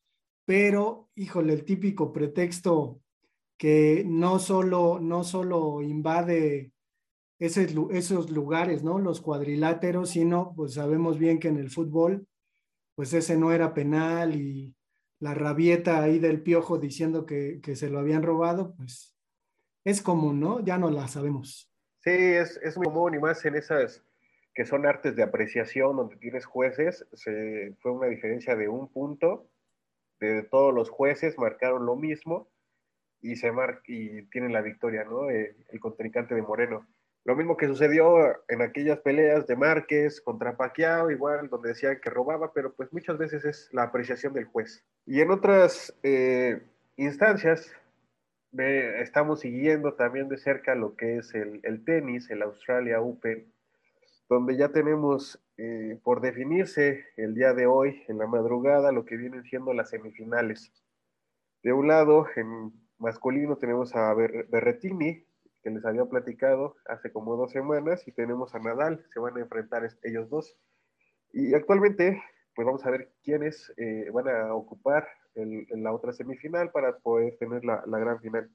pero 0.45 1.09
híjole, 1.15 1.53
el 1.53 1.65
típico 1.65 2.13
pretexto 2.13 3.01
que 3.63 4.03
no 4.05 4.39
solo, 4.39 4.99
no 4.99 5.23
solo 5.23 5.81
invade 5.81 6.73
ese, 7.39 7.73
esos 7.91 8.29
lugares, 8.29 8.83
¿no? 8.83 8.99
Los 8.99 9.21
cuadriláteros, 9.21 10.09
sino 10.09 10.51
pues 10.53 10.73
sabemos 10.73 11.17
bien 11.17 11.39
que 11.39 11.47
en 11.47 11.55
el 11.55 11.69
fútbol, 11.69 12.27
pues 12.93 13.13
ese 13.13 13.37
no 13.37 13.53
era 13.53 13.73
penal 13.73 14.35
y 14.35 14.75
la 15.21 15.33
rabieta 15.33 16.03
ahí 16.03 16.19
del 16.19 16.43
piojo 16.43 16.77
diciendo 16.77 17.25
que, 17.25 17.61
que, 17.63 17.77
se 17.77 17.89
lo 17.89 17.99
habían 17.99 18.23
robado, 18.23 18.75
pues 18.75 19.15
es 19.85 20.01
común, 20.01 20.41
¿no? 20.41 20.59
Ya 20.59 20.77
no 20.77 20.91
la 20.91 21.07
sabemos. 21.07 21.71
Sí, 22.01 22.11
es, 22.11 22.59
es 22.63 22.75
muy 22.75 22.87
común 22.87 23.15
y 23.15 23.19
más 23.19 23.45
en 23.45 23.55
esas 23.55 24.03
que 24.53 24.65
son 24.65 24.85
artes 24.85 25.15
de 25.15 25.23
apreciación 25.23 25.95
donde 25.95 26.17
tienes 26.17 26.45
jueces, 26.45 27.07
se, 27.13 27.77
fue 27.79 27.93
una 27.93 28.07
diferencia 28.07 28.57
de 28.57 28.67
un 28.67 28.89
punto, 28.89 29.47
de 30.19 30.43
todos 30.43 30.73
los 30.73 30.89
jueces 30.89 31.37
marcaron 31.37 31.85
lo 31.85 31.95
mismo 31.95 32.49
y, 33.23 33.35
se 33.35 33.51
mar 33.51 33.81
y 33.87 34.23
tienen 34.23 34.53
la 34.53 34.61
victoria, 34.61 35.03
¿no? 35.03 35.29
El, 35.29 35.55
el 35.69 35.79
contrincante 35.79 36.35
de 36.35 36.41
Moreno. 36.43 36.85
Lo 37.25 37.37
mismo 37.37 37.55
que 37.55 37.67
sucedió 37.67 38.17
en 38.49 38.61
aquellas 38.61 38.99
peleas 38.99 39.47
de 39.47 39.55
Márquez 39.55 40.19
contra 40.19 40.57
Pacquiao, 40.57 41.09
igual, 41.09 41.49
donde 41.49 41.69
decían 41.69 41.99
que 42.01 42.09
robaba, 42.09 42.51
pero 42.51 42.73
pues 42.73 42.91
muchas 42.91 43.17
veces 43.17 43.45
es 43.45 43.69
la 43.71 43.83
apreciación 43.83 44.33
del 44.33 44.45
juez. 44.45 44.83
Y 45.05 45.21
en 45.21 45.31
otras 45.31 45.97
eh, 46.03 46.61
instancias, 46.97 47.73
ve, 48.51 49.01
estamos 49.01 49.39
siguiendo 49.39 49.93
también 49.93 50.27
de 50.27 50.37
cerca 50.37 50.75
lo 50.75 50.97
que 50.97 51.17
es 51.17 51.33
el, 51.33 51.61
el 51.63 51.85
tenis, 51.85 52.29
el 52.29 52.41
Australia 52.41 52.99
Open, 52.99 53.47
donde 54.27 54.57
ya 54.57 54.69
tenemos 54.69 55.41
eh, 55.57 55.97
por 56.03 56.19
definirse 56.19 57.05
el 57.15 57.35
día 57.35 57.53
de 57.53 57.67
hoy, 57.67 58.03
en 58.09 58.17
la 58.17 58.27
madrugada, 58.27 58.91
lo 58.91 59.05
que 59.05 59.15
vienen 59.15 59.43
siendo 59.43 59.73
las 59.73 59.91
semifinales. 59.91 60.73
De 61.61 61.71
un 61.71 61.87
lado, 61.87 62.27
en 62.35 62.73
masculino 62.97 63.57
tenemos 63.57 63.95
a 63.95 64.13
Ber 64.13 64.47
Berretini, 64.49 65.25
que 65.63 65.69
les 65.69 65.85
había 65.85 66.05
platicado 66.05 66.75
hace 66.85 67.11
como 67.11 67.35
dos 67.35 67.51
semanas 67.51 68.07
y 68.07 68.11
tenemos 68.11 68.53
a 68.53 68.59
Nadal, 68.59 69.05
se 69.13 69.19
van 69.19 69.37
a 69.37 69.41
enfrentar 69.41 69.87
ellos 70.03 70.29
dos. 70.29 70.57
Y 71.31 71.53
actualmente, 71.55 72.21
pues 72.53 72.65
vamos 72.65 72.85
a 72.85 72.91
ver 72.91 73.11
quiénes 73.23 73.73
eh, 73.77 74.09
van 74.11 74.27
a 74.27 74.53
ocupar 74.53 75.07
el, 75.35 75.65
en 75.69 75.83
la 75.83 75.93
otra 75.93 76.13
semifinal 76.13 76.71
para 76.71 76.97
poder 76.99 77.37
tener 77.37 77.63
la, 77.63 77.83
la, 77.87 77.97
gran 77.97 78.19
final. 78.19 78.51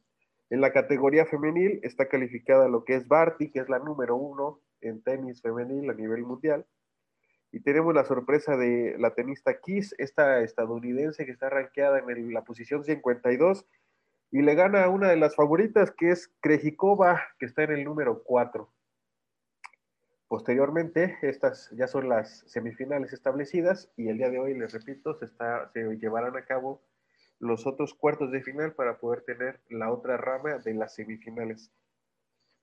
En 0.51 0.61
la 0.61 0.72
categoría 0.72 1.27
femenil 1.27 1.81
está 1.83 2.09
calificada 2.09 2.68
lo 2.68 2.85
que 2.85 2.94
es 2.94 3.09
Barty, 3.09 3.51
que 3.51 3.61
es 3.61 3.68
la 3.68 3.79
número 3.79 4.16
uno 4.16 4.61
en 4.81 5.03
tenis 5.03 5.42
femenil 5.42 5.90
a 5.90 5.94
nivel 5.94 6.22
mundial. 6.22 6.66
Y 7.51 7.61
tenemos 7.61 7.94
la 7.94 8.05
sorpresa 8.05 8.57
de 8.57 8.96
la 8.98 9.14
tenista 9.14 9.59
Kiss, 9.59 9.94
esta 9.98 10.40
estadounidense 10.42 11.24
que 11.24 11.33
está 11.33 11.48
rankeada 11.48 11.98
en 11.98 12.11
el, 12.11 12.33
la 12.33 12.44
posición 12.44 12.85
52 12.85 13.66
y 14.30 14.42
le 14.42 14.54
gana 14.54 14.84
a 14.84 14.88
una 14.88 15.08
de 15.08 15.16
las 15.16 15.34
favoritas 15.34 15.90
que 15.90 16.10
es 16.10 16.28
Krejikova, 16.40 17.22
que 17.38 17.46
está 17.46 17.62
en 17.64 17.72
el 17.72 17.84
número 17.84 18.22
4. 18.22 18.68
Posteriormente, 20.28 21.16
estas 21.22 21.70
ya 21.70 21.86
son 21.88 22.10
las 22.10 22.40
semifinales 22.46 23.14
establecidas 23.14 23.90
y 23.96 24.08
el 24.08 24.18
día 24.18 24.28
de 24.28 24.38
hoy, 24.38 24.52
les 24.54 24.72
repito, 24.72 25.14
se, 25.14 25.24
está, 25.24 25.70
se 25.72 25.96
llevarán 25.96 26.36
a 26.36 26.44
cabo 26.44 26.82
los 27.38 27.66
otros 27.66 27.94
cuartos 27.94 28.30
de 28.30 28.42
final 28.42 28.74
para 28.74 28.98
poder 28.98 29.22
tener 29.22 29.60
la 29.70 29.90
otra 29.90 30.18
rama 30.18 30.58
de 30.58 30.74
las 30.74 30.94
semifinales. 30.94 31.72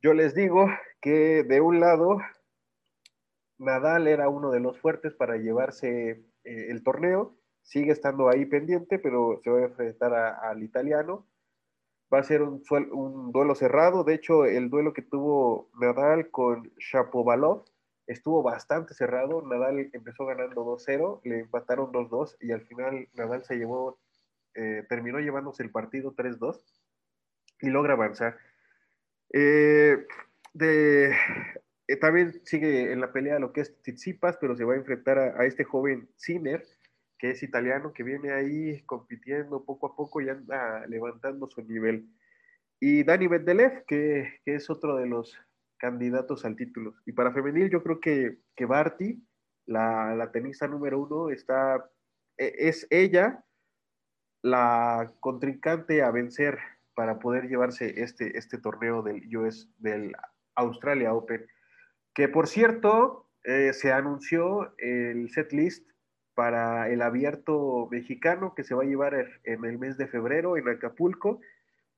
Yo 0.01 0.13
les 0.13 0.35
digo 0.35 0.67
que 1.01 1.43
de 1.43 1.61
un 1.61 1.79
lado, 1.79 2.19
Nadal 3.57 4.07
era 4.07 4.29
uno 4.29 4.51
de 4.51 4.59
los 4.59 4.79
fuertes 4.79 5.15
para 5.15 5.37
llevarse 5.37 6.11
eh, 6.43 6.67
el 6.69 6.83
torneo, 6.83 7.35
sigue 7.63 7.91
estando 7.91 8.29
ahí 8.29 8.45
pendiente, 8.45 8.99
pero 8.99 9.39
se 9.43 9.49
va 9.49 9.59
a 9.59 9.63
enfrentar 9.63 10.13
al 10.13 10.61
italiano 10.61 11.25
va 12.13 12.19
a 12.19 12.23
ser 12.23 12.41
un, 12.41 13.31
duelo 13.31 13.55
cerrado. 13.55 14.03
De 14.03 14.13
hecho, 14.13 14.45
el 14.45 14.69
duelo 14.69 14.93
que 14.93 15.01
tuvo 15.01 15.69
Nadal 15.79 16.29
con 16.29 16.71
Shapovalov 16.77 17.65
estuvo 18.07 18.43
bastante 18.43 18.93
cerrado. 18.93 19.41
Nadal 19.41 19.89
empezó 19.93 20.25
ganando 20.25 20.65
2-0, 20.65 21.21
le 21.23 21.39
empataron 21.39 21.91
2-2 21.91 22.37
y 22.41 22.51
al 22.51 22.61
final 22.61 23.07
Nadal 23.13 23.43
se 23.43 23.55
llevó, 23.55 23.99
eh, 24.53 24.83
terminó 24.87 25.19
llevándose 25.19 25.63
el 25.63 25.71
partido 25.71 26.13
3-2 26.15 26.61
y 27.61 27.69
logra 27.69 27.93
avanzar. 27.93 28.37
Eh, 29.33 30.05
eh, 30.59 31.11
también 31.99 32.41
sigue 32.45 32.91
en 32.91 33.01
la 33.01 33.11
pelea 33.11 33.39
lo 33.39 33.51
que 33.51 33.61
es 33.61 33.81
Tsitsipas, 33.81 34.37
pero 34.37 34.55
se 34.55 34.63
va 34.63 34.73
a 34.73 34.77
enfrentar 34.77 35.17
a, 35.17 35.41
a 35.41 35.45
este 35.45 35.63
joven 35.63 36.07
Sinner 36.15 36.63
que 37.17 37.31
es 37.31 37.43
italiano, 37.43 37.93
que 37.93 38.03
viene 38.03 38.31
ahí 38.31 38.81
compitiendo 38.85 39.63
poco 39.63 39.87
a 39.87 39.95
poco 39.95 40.21
y 40.21 40.29
anda 40.29 40.85
levantando 40.87 41.47
su 41.49 41.61
nivel. 41.63 42.09
Y 42.79 43.03
Dani 43.03 43.27
Medvedev, 43.27 43.85
que, 43.85 44.39
que 44.43 44.55
es 44.55 44.69
otro 44.69 44.97
de 44.97 45.07
los 45.07 45.37
candidatos 45.77 46.45
al 46.45 46.55
título. 46.55 46.95
Y 47.05 47.13
para 47.13 47.31
femenil 47.31 47.69
yo 47.69 47.83
creo 47.83 47.99
que, 47.99 48.39
que 48.55 48.65
Barty, 48.65 49.23
la, 49.65 50.15
la 50.15 50.31
tenista 50.31 50.67
número 50.67 50.99
uno, 50.99 51.29
está, 51.29 51.89
e, 52.37 52.53
es 52.57 52.87
ella 52.89 53.43
la 54.41 55.11
contrincante 55.19 56.03
a 56.03 56.11
vencer 56.11 56.59
para 56.93 57.19
poder 57.19 57.47
llevarse 57.47 58.01
este, 58.01 58.37
este 58.37 58.57
torneo 58.57 59.01
del 59.01 59.35
US, 59.35 59.69
del 59.79 60.15
Australia 60.55 61.13
Open. 61.13 61.45
Que 62.13 62.29
por 62.29 62.47
cierto, 62.47 63.29
eh, 63.43 63.73
se 63.73 63.91
anunció 63.91 64.75
el 64.77 65.29
set 65.29 65.51
list 65.51 65.89
para 66.35 66.89
el 66.89 67.01
abierto 67.01 67.87
mexicano 67.89 68.53
que 68.53 68.63
se 68.63 68.75
va 68.75 68.83
a 68.83 68.85
llevar 68.85 69.39
en 69.43 69.65
el 69.65 69.79
mes 69.79 69.97
de 69.97 70.07
febrero 70.07 70.57
en 70.57 70.67
Acapulco, 70.67 71.39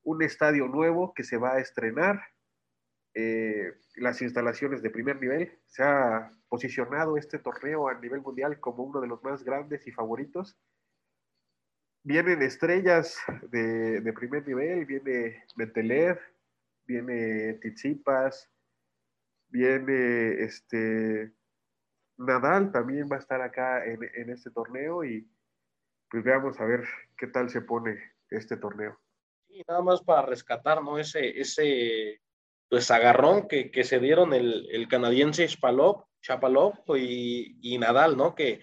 un 0.04 0.21
estadio 0.23 0.67
nuevo 0.67 1.13
que 1.13 1.23
se 1.23 1.38
va 1.38 1.56
a 1.56 1.60
estrenar, 1.60 2.21
eh, 3.13 3.73
las 3.95 4.21
instalaciones 4.21 4.84
de 4.84 4.91
primer 4.91 5.19
nivel, 5.19 5.60
se 5.65 5.84
ha 5.84 6.32
posicionado 6.50 7.17
este 7.17 7.39
torneo 7.39 7.89
a 7.89 8.00
nivel 8.00 8.21
mundial 8.21 8.60
como 8.60 8.84
uno 8.84 9.02
de 9.02 9.08
los 9.08 9.23
más 9.23 9.43
grandes 9.43 9.88
y 9.88 9.91
favoritos. 9.91 10.56
Vienen 12.04 12.41
estrellas 12.43 13.17
de, 13.50 14.13
primer 14.13 14.47
nivel, 14.47 14.86
viene 14.86 15.43
Metelev, 15.56 16.19
viene 16.86 17.56
Tizipas, 17.56 18.50
viene 19.50 20.43
este 20.43 21.34
Nadal 22.17 22.71
también 22.71 23.08
va 23.12 23.17
a 23.17 23.19
estar 23.19 23.41
acá 23.41 23.86
en, 23.86 23.99
en, 24.15 24.30
este 24.30 24.51
torneo 24.51 25.03
y 25.03 25.30
pues 26.10 26.23
veamos 26.23 26.60
a 26.60 26.65
ver 26.65 26.84
qué 27.17 27.27
tal 27.27 27.49
se 27.49 27.62
pone 27.62 27.97
este 28.30 28.58
torneo. 28.58 28.99
Sí, 29.47 29.63
nada 29.67 29.82
más 29.82 30.01
para 30.01 30.25
rescatar, 30.25 30.84
¿no? 30.84 30.97
Ese, 30.97 31.39
ese 31.39 32.21
pues 32.69 32.89
agarrón 32.91 33.47
que, 33.47 33.71
que 33.71 33.84
se 33.84 33.99
dieron 33.99 34.34
el, 34.34 34.67
el 34.71 34.88
canadiense 34.88 35.47
Spalov, 35.47 36.06
Chapalov 36.21 36.73
y, 36.97 37.58
y, 37.62 37.77
Nadal, 37.77 38.17
¿no? 38.17 38.36
Que 38.36 38.62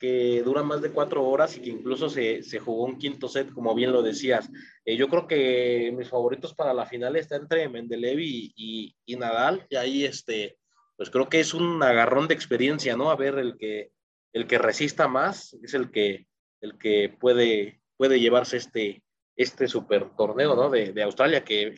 que 0.00 0.42
dura 0.42 0.62
más 0.62 0.80
de 0.80 0.90
cuatro 0.90 1.22
horas 1.28 1.56
y 1.56 1.60
que 1.60 1.68
incluso 1.68 2.08
se, 2.08 2.42
se 2.42 2.58
jugó 2.58 2.86
un 2.86 2.98
quinto 2.98 3.28
set, 3.28 3.52
como 3.52 3.74
bien 3.74 3.92
lo 3.92 4.02
decías. 4.02 4.50
Eh, 4.82 4.96
yo 4.96 5.08
creo 5.08 5.26
que 5.26 5.92
mis 5.94 6.08
favoritos 6.08 6.54
para 6.54 6.72
la 6.72 6.86
final 6.86 7.16
está 7.16 7.36
entre 7.36 7.68
Mendeleev 7.68 8.18
y, 8.18 8.96
y, 9.04 9.16
Nadal, 9.16 9.66
y 9.68 9.76
ahí 9.76 10.04
este, 10.06 10.56
pues 11.00 11.08
creo 11.08 11.30
que 11.30 11.40
es 11.40 11.54
un 11.54 11.82
agarrón 11.82 12.28
de 12.28 12.34
experiencia, 12.34 12.94
¿no? 12.94 13.10
A 13.10 13.16
ver, 13.16 13.38
el 13.38 13.56
que, 13.56 13.90
el 14.34 14.46
que 14.46 14.58
resista 14.58 15.08
más 15.08 15.56
es 15.62 15.72
el 15.72 15.90
que, 15.90 16.26
el 16.60 16.76
que 16.76 17.16
puede, 17.18 17.80
puede 17.96 18.20
llevarse 18.20 18.58
este, 18.58 19.02
este 19.34 19.66
super 19.66 20.10
torneo, 20.10 20.54
¿no? 20.54 20.68
De, 20.68 20.92
de 20.92 21.02
Australia, 21.02 21.42
que 21.42 21.74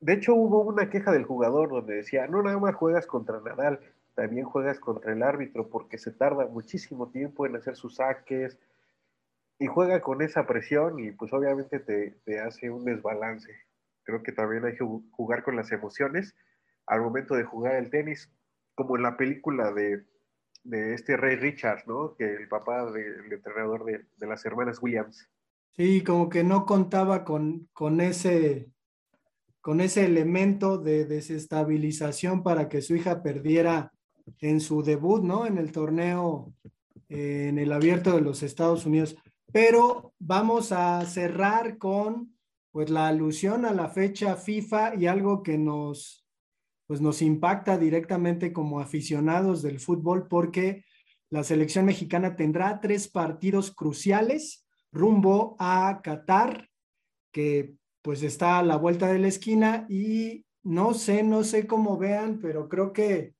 de 0.00 0.14
hecho, 0.14 0.34
hubo 0.34 0.62
una 0.62 0.90
queja 0.90 1.12
del 1.12 1.22
jugador 1.22 1.68
donde 1.68 1.94
decía, 1.94 2.26
no 2.26 2.42
nada 2.42 2.58
más 2.58 2.74
juegas 2.74 3.06
contra 3.06 3.40
Nadal, 3.40 3.78
también 4.16 4.44
juegas 4.44 4.80
contra 4.80 5.12
el 5.12 5.22
árbitro 5.22 5.68
porque 5.68 5.96
se 5.96 6.10
tarda 6.10 6.46
muchísimo 6.46 7.12
tiempo 7.12 7.46
en 7.46 7.54
hacer 7.54 7.76
sus 7.76 7.94
saques 7.94 8.58
y 9.60 9.68
juega 9.68 10.00
con 10.00 10.22
esa 10.22 10.44
presión 10.44 10.98
y 10.98 11.12
pues 11.12 11.32
obviamente 11.32 11.78
te, 11.78 12.40
hace 12.40 12.68
un 12.68 12.84
desbalance. 12.84 13.54
Creo 14.02 14.24
que 14.24 14.32
también 14.32 14.64
hay 14.64 14.72
que 14.72 14.84
jugar 15.12 15.44
con 15.44 15.54
las 15.54 15.70
emociones 15.70 16.34
al 16.90 17.02
momento 17.02 17.34
de 17.36 17.44
jugar 17.44 17.76
el 17.76 17.88
tenis, 17.88 18.30
como 18.74 18.96
en 18.96 19.04
la 19.04 19.16
película 19.16 19.72
de, 19.72 20.04
este 20.64 21.16
Rey 21.16 21.36
Richard, 21.36 21.84
¿no? 21.86 22.16
Que 22.16 22.34
el 22.34 22.48
papá 22.48 22.90
del 22.90 23.32
entrenador 23.32 23.84
de, 23.84 24.26
las 24.26 24.44
hermanas 24.44 24.82
Williams. 24.82 25.30
Sí, 25.76 26.02
como 26.02 26.28
que 26.28 26.42
no 26.42 26.66
contaba 26.66 27.24
con, 27.24 27.68
con 27.72 28.00
ese 28.00 28.70
con 29.60 29.80
ese 29.80 30.06
elemento 30.06 30.78
de 30.78 31.04
desestabilización 31.04 32.42
para 32.42 32.68
que 32.68 32.80
su 32.80 32.96
hija 32.96 33.22
perdiera 33.22 33.92
en 34.40 34.58
su 34.58 34.82
debut, 34.82 35.22
¿no? 35.22 35.46
En 35.46 35.58
el 35.58 35.70
torneo, 35.70 36.54
eh, 37.08 37.48
en 37.50 37.58
el 37.58 37.70
abierto 37.72 38.14
de 38.14 38.22
los 38.22 38.42
Estados 38.42 38.86
Unidos. 38.86 39.16
Pero 39.52 40.14
vamos 40.18 40.72
a 40.72 41.04
cerrar 41.04 41.76
con, 41.76 42.34
pues, 42.72 42.88
la 42.88 43.08
alusión 43.08 43.66
a 43.66 43.74
la 43.74 43.90
fecha 43.90 44.36
FIFA 44.36 44.94
y 44.94 45.06
algo 45.06 45.42
que 45.42 45.58
nos, 45.58 46.19
pues, 46.90 47.00
nos 47.00 47.22
impacta 47.22 47.78
directamente 47.78 48.52
como 48.52 48.80
aficionados 48.80 49.62
del 49.62 49.78
fútbol, 49.78 50.26
porque 50.26 50.84
la 51.30 51.44
selección 51.44 51.84
mexicana 51.84 52.34
tendrá 52.34 52.80
tres 52.80 53.06
partidos 53.06 53.70
cruciales 53.70 54.66
rumbo 54.90 55.54
a 55.60 56.00
Qatar, 56.02 56.68
que 57.30 57.76
pues 58.02 58.24
está 58.24 58.58
a 58.58 58.64
la 58.64 58.74
vuelta 58.74 59.06
de 59.06 59.20
la 59.20 59.28
esquina 59.28 59.86
y 59.88 60.44
no 60.64 60.92
sé, 60.92 61.22
no 61.22 61.44
sé 61.44 61.68
cómo 61.68 61.96
vean, 61.96 62.40
pero 62.40 62.68
creo 62.68 62.92
que, 62.92 63.36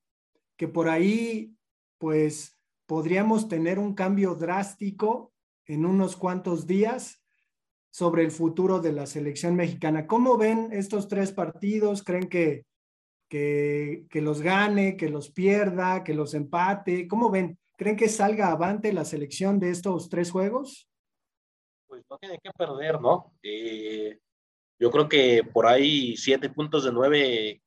que 0.56 0.68
por 0.68 0.88
ahí 0.88 1.56
pues 1.98 2.56
podríamos 2.86 3.48
tener 3.48 3.80
un 3.80 3.94
cambio 3.96 4.36
drástico 4.36 5.32
en 5.66 5.86
unos 5.86 6.14
cuantos 6.14 6.68
días 6.68 7.20
sobre 7.90 8.22
el 8.22 8.30
futuro 8.30 8.78
de 8.78 8.92
la 8.92 9.06
selección 9.06 9.56
mexicana. 9.56 10.06
¿Cómo 10.06 10.38
ven 10.38 10.68
estos 10.70 11.08
tres 11.08 11.32
partidos? 11.32 12.04
¿Creen 12.04 12.28
que, 12.28 12.69
que, 13.30 14.06
que 14.10 14.20
los 14.20 14.42
gane, 14.42 14.96
que 14.96 15.08
los 15.08 15.30
pierda, 15.30 16.04
que 16.04 16.12
los 16.12 16.34
empate? 16.34 17.08
¿Cómo 17.08 17.30
ven? 17.30 17.58
¿Creen 17.78 17.96
que 17.96 18.08
salga 18.08 18.50
avante 18.50 18.92
la 18.92 19.06
selección 19.06 19.58
de 19.58 19.70
estos 19.70 20.10
tres 20.10 20.30
juegos? 20.30 20.90
Pues 21.86 22.02
no 22.10 22.18
tiene 22.18 22.38
que 22.42 22.50
perder, 22.50 23.00
¿no? 23.00 23.32
Eh, 23.42 24.18
yo 24.78 24.90
creo 24.90 25.08
que 25.08 25.42
por 25.50 25.66
ahí 25.66 26.16
siete 26.16 26.50
puntos 26.50 26.84
de 26.84 26.92
nueve 26.92 27.62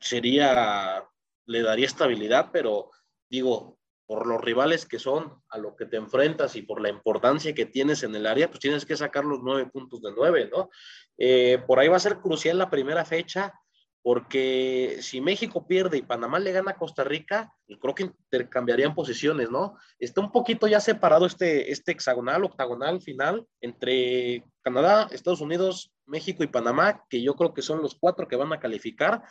sería, 0.00 1.04
le 1.46 1.62
daría 1.62 1.86
estabilidad, 1.86 2.50
pero 2.52 2.90
digo, 3.28 3.78
por 4.06 4.26
los 4.26 4.40
rivales 4.40 4.86
que 4.86 4.98
son, 4.98 5.42
a 5.48 5.58
lo 5.58 5.74
que 5.74 5.86
te 5.86 5.96
enfrentas 5.96 6.54
y 6.56 6.62
por 6.62 6.80
la 6.80 6.90
importancia 6.90 7.54
que 7.54 7.66
tienes 7.66 8.02
en 8.02 8.14
el 8.14 8.26
área, 8.26 8.48
pues 8.48 8.60
tienes 8.60 8.86
que 8.86 8.96
sacar 8.96 9.24
los 9.24 9.40
nueve 9.42 9.68
puntos 9.72 10.00
de 10.02 10.12
nueve, 10.14 10.48
¿no? 10.52 10.70
Eh, 11.18 11.58
por 11.66 11.78
ahí 11.78 11.88
va 11.88 11.96
a 11.96 12.00
ser 12.00 12.18
crucial 12.18 12.58
la 12.58 12.70
primera 12.70 13.04
fecha, 13.04 13.52
porque 14.02 14.98
si 15.00 15.20
México 15.20 15.66
pierde 15.66 15.98
y 15.98 16.02
Panamá 16.02 16.40
le 16.40 16.50
gana 16.50 16.72
a 16.72 16.76
Costa 16.76 17.04
Rica, 17.04 17.52
pues 17.66 17.78
creo 17.78 17.94
que 17.94 18.02
intercambiarían 18.02 18.94
posiciones, 18.94 19.48
¿no? 19.48 19.76
Está 19.98 20.20
un 20.20 20.32
poquito 20.32 20.66
ya 20.66 20.80
separado 20.80 21.24
este, 21.24 21.70
este 21.70 21.92
hexagonal, 21.92 22.42
octagonal 22.44 23.00
final 23.00 23.46
entre 23.60 24.44
Canadá, 24.62 25.08
Estados 25.12 25.40
Unidos, 25.40 25.92
México 26.04 26.42
y 26.42 26.48
Panamá, 26.48 27.04
que 27.08 27.22
yo 27.22 27.34
creo 27.36 27.54
que 27.54 27.62
son 27.62 27.80
los 27.80 27.94
cuatro 27.94 28.26
que 28.26 28.36
van 28.36 28.52
a 28.52 28.58
calificar. 28.58 29.22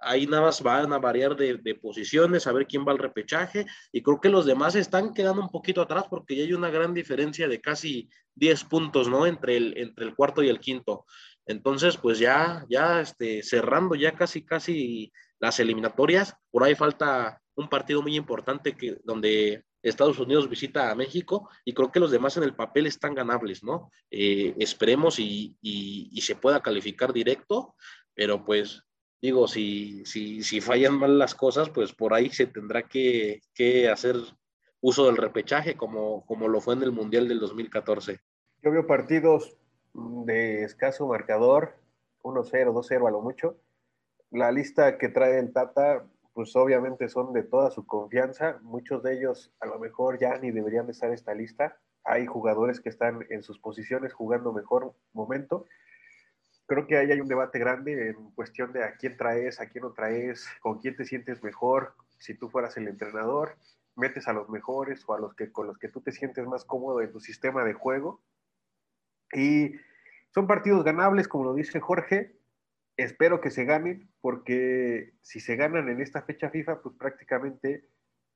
Ahí 0.00 0.26
nada 0.26 0.42
más 0.42 0.62
van 0.62 0.92
a 0.92 0.98
variar 0.98 1.36
de, 1.36 1.56
de 1.56 1.74
posiciones, 1.76 2.46
a 2.46 2.52
ver 2.52 2.66
quién 2.66 2.86
va 2.86 2.92
al 2.92 2.98
repechaje, 2.98 3.66
y 3.92 4.02
creo 4.02 4.20
que 4.20 4.28
los 4.28 4.46
demás 4.46 4.74
están 4.74 5.12
quedando 5.12 5.42
un 5.42 5.48
poquito 5.48 5.80
atrás 5.80 6.04
porque 6.10 6.36
ya 6.36 6.42
hay 6.42 6.52
una 6.52 6.70
gran 6.70 6.92
diferencia 6.92 7.46
de 7.46 7.60
casi 7.60 8.08
10 8.34 8.64
puntos, 8.64 9.08
¿no? 9.08 9.26
Entre 9.26 9.56
el, 9.56 9.76
entre 9.76 10.06
el 10.06 10.14
cuarto 10.14 10.42
y 10.42 10.48
el 10.48 10.60
quinto. 10.60 11.04
Entonces, 11.48 11.96
pues 11.96 12.18
ya, 12.18 12.66
ya 12.68 13.00
este, 13.00 13.42
cerrando 13.42 13.94
ya 13.94 14.12
casi, 14.12 14.44
casi 14.44 15.10
las 15.40 15.58
eliminatorias, 15.58 16.34
por 16.50 16.62
ahí 16.62 16.74
falta 16.74 17.40
un 17.56 17.70
partido 17.70 18.02
muy 18.02 18.16
importante 18.16 18.76
que, 18.76 18.98
donde 19.02 19.64
Estados 19.82 20.18
Unidos 20.18 20.50
visita 20.50 20.90
a 20.90 20.94
México 20.94 21.48
y 21.64 21.72
creo 21.72 21.90
que 21.90 22.00
los 22.00 22.10
demás 22.10 22.36
en 22.36 22.42
el 22.42 22.54
papel 22.54 22.86
están 22.86 23.14
ganables, 23.14 23.64
¿no? 23.64 23.90
Eh, 24.10 24.54
esperemos 24.58 25.18
y, 25.18 25.56
y, 25.62 26.20
se 26.20 26.36
pueda 26.36 26.60
calificar 26.60 27.14
directo, 27.14 27.74
pero 28.14 28.44
pues 28.44 28.82
digo, 29.22 29.48
si, 29.48 30.04
si, 30.04 30.42
si 30.42 30.60
fallan 30.60 30.98
mal 30.98 31.18
las 31.18 31.34
cosas, 31.34 31.70
pues 31.70 31.94
por 31.94 32.12
ahí 32.12 32.28
se 32.28 32.46
tendrá 32.46 32.82
que, 32.82 33.40
que 33.54 33.88
hacer 33.88 34.16
uso 34.80 35.06
del 35.06 35.16
repechaje 35.16 35.76
como, 35.76 36.26
como 36.26 36.46
lo 36.46 36.60
fue 36.60 36.74
en 36.74 36.82
el 36.82 36.92
Mundial 36.92 37.26
del 37.26 37.40
2014. 37.40 38.20
Yo 38.62 38.70
veo 38.70 38.86
partidos 38.86 39.56
de 39.94 40.64
escaso 40.64 41.06
marcador, 41.06 41.74
1-0, 42.22 42.72
2-0 42.72 43.08
a 43.08 43.10
lo 43.10 43.20
mucho. 43.20 43.56
La 44.30 44.52
lista 44.52 44.98
que 44.98 45.08
trae 45.08 45.38
el 45.38 45.52
Tata, 45.52 46.04
pues 46.34 46.54
obviamente 46.56 47.08
son 47.08 47.32
de 47.32 47.42
toda 47.42 47.70
su 47.70 47.86
confianza. 47.86 48.58
Muchos 48.62 49.02
de 49.02 49.14
ellos 49.14 49.52
a 49.60 49.66
lo 49.66 49.78
mejor 49.78 50.18
ya 50.18 50.36
ni 50.38 50.50
deberían 50.50 50.86
de 50.86 50.92
estar 50.92 51.08
en 51.08 51.14
esta 51.14 51.34
lista. 51.34 51.76
Hay 52.04 52.26
jugadores 52.26 52.80
que 52.80 52.88
están 52.88 53.26
en 53.30 53.42
sus 53.42 53.58
posiciones 53.58 54.12
jugando 54.12 54.52
mejor 54.52 54.94
momento. 55.12 55.66
Creo 56.66 56.86
que 56.86 56.98
ahí 56.98 57.10
hay 57.10 57.20
un 57.20 57.28
debate 57.28 57.58
grande 57.58 58.10
en 58.10 58.30
cuestión 58.32 58.72
de 58.72 58.84
a 58.84 58.96
quién 58.96 59.16
traes, 59.16 59.60
a 59.60 59.66
quién 59.66 59.82
no 59.84 59.92
traes, 59.92 60.46
con 60.60 60.78
quién 60.78 60.96
te 60.96 61.06
sientes 61.06 61.42
mejor. 61.42 61.94
Si 62.18 62.34
tú 62.34 62.50
fueras 62.50 62.76
el 62.76 62.88
entrenador, 62.88 63.56
metes 63.96 64.28
a 64.28 64.32
los 64.32 64.48
mejores 64.50 65.02
o 65.08 65.14
a 65.14 65.18
los 65.18 65.34
que 65.34 65.50
con 65.50 65.66
los 65.66 65.78
que 65.78 65.88
tú 65.88 66.00
te 66.02 66.12
sientes 66.12 66.46
más 66.46 66.64
cómodo 66.64 67.00
en 67.00 67.10
tu 67.10 67.20
sistema 67.20 67.64
de 67.64 67.72
juego 67.72 68.20
y 69.32 69.74
son 70.34 70.46
partidos 70.46 70.84
ganables, 70.84 71.28
como 71.28 71.44
lo 71.44 71.54
dice 71.54 71.80
Jorge. 71.80 72.36
Espero 72.96 73.40
que 73.40 73.50
se 73.50 73.64
ganen, 73.64 74.10
porque 74.20 75.14
si 75.22 75.40
se 75.40 75.56
ganan 75.56 75.88
en 75.88 76.00
esta 76.00 76.22
fecha 76.22 76.50
FIFA, 76.50 76.82
pues 76.82 76.96
prácticamente 76.96 77.88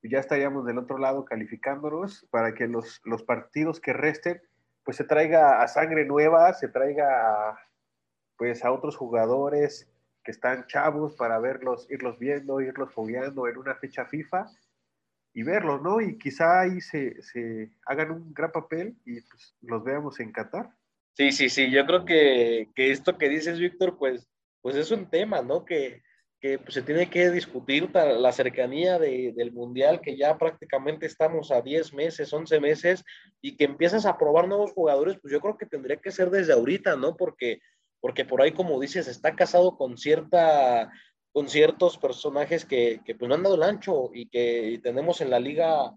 ya 0.03 0.19
estaríamos 0.19 0.65
del 0.65 0.77
otro 0.77 0.97
lado 0.97 1.25
calificándonos 1.25 2.27
para 2.29 2.53
que 2.53 2.67
los, 2.67 3.01
los 3.05 3.23
partidos 3.23 3.79
que 3.79 3.93
resten, 3.93 4.41
pues 4.83 4.97
se 4.97 5.03
traiga 5.03 5.61
a 5.61 5.67
sangre 5.67 6.05
nueva, 6.05 6.53
se 6.53 6.67
traiga 6.67 7.57
pues 8.37 8.65
a 8.65 8.71
otros 8.71 8.97
jugadores 8.97 9.89
que 10.23 10.31
están 10.31 10.67
chavos 10.67 11.15
para 11.15 11.39
verlos, 11.39 11.87
irlos 11.89 12.17
viendo, 12.19 12.61
irlos 12.61 12.93
fogueando 12.93 13.47
en 13.47 13.57
una 13.57 13.75
fecha 13.75 14.05
FIFA 14.05 14.49
y 15.33 15.43
verlos, 15.43 15.81
¿no? 15.81 16.01
Y 16.01 16.17
quizá 16.17 16.61
ahí 16.61 16.79
se, 16.81 17.21
se 17.21 17.71
hagan 17.85 18.11
un 18.11 18.33
gran 18.33 18.51
papel 18.51 18.97
y 19.05 19.21
pues 19.21 19.55
los 19.61 19.83
veamos 19.83 20.19
en 20.19 20.31
Qatar. 20.31 20.69
Sí, 21.15 21.31
sí, 21.31 21.49
sí, 21.49 21.69
yo 21.69 21.85
creo 21.85 22.05
que, 22.05 22.69
que 22.75 22.91
esto 22.91 23.17
que 23.17 23.29
dices, 23.29 23.59
Víctor, 23.59 23.97
pues, 23.97 24.27
pues 24.61 24.75
es 24.75 24.89
un 24.89 25.09
tema, 25.09 25.43
¿no? 25.43 25.63
Que, 25.63 26.01
que 26.41 26.57
pues, 26.57 26.73
se 26.73 26.81
tiene 26.81 27.09
que 27.09 27.29
discutir 27.29 27.89
la 27.93 28.31
cercanía 28.31 28.97
de, 28.97 29.31
del 29.35 29.51
Mundial, 29.51 30.01
que 30.01 30.17
ya 30.17 30.37
prácticamente 30.37 31.05
estamos 31.05 31.51
a 31.51 31.61
10 31.61 31.93
meses, 31.93 32.33
11 32.33 32.59
meses, 32.59 33.03
y 33.41 33.55
que 33.55 33.65
empiezas 33.65 34.05
a 34.05 34.17
probar 34.17 34.47
nuevos 34.47 34.71
jugadores, 34.71 35.17
pues 35.21 35.31
yo 35.31 35.39
creo 35.39 35.57
que 35.57 35.67
tendría 35.67 35.97
que 35.97 36.11
ser 36.11 36.31
desde 36.31 36.53
ahorita, 36.53 36.95
¿no? 36.95 37.15
Porque, 37.15 37.59
porque 38.01 38.25
por 38.25 38.41
ahí, 38.41 38.51
como 38.51 38.79
dices, 38.79 39.07
está 39.07 39.35
casado 39.35 39.77
con 39.77 39.97
cierta 39.97 40.91
con 41.31 41.49
ciertos 41.49 41.97
personajes 41.97 42.63
que, 42.63 43.01
que 43.03 43.15
pues 43.15 43.27
no 43.27 43.33
han 43.33 43.41
dado 43.41 43.55
el 43.55 43.63
ancho 43.63 44.11
y 44.13 44.27
que 44.29 44.79
tenemos 44.83 45.19
en 45.19 45.31
la 45.31 45.39
liga 45.39 45.91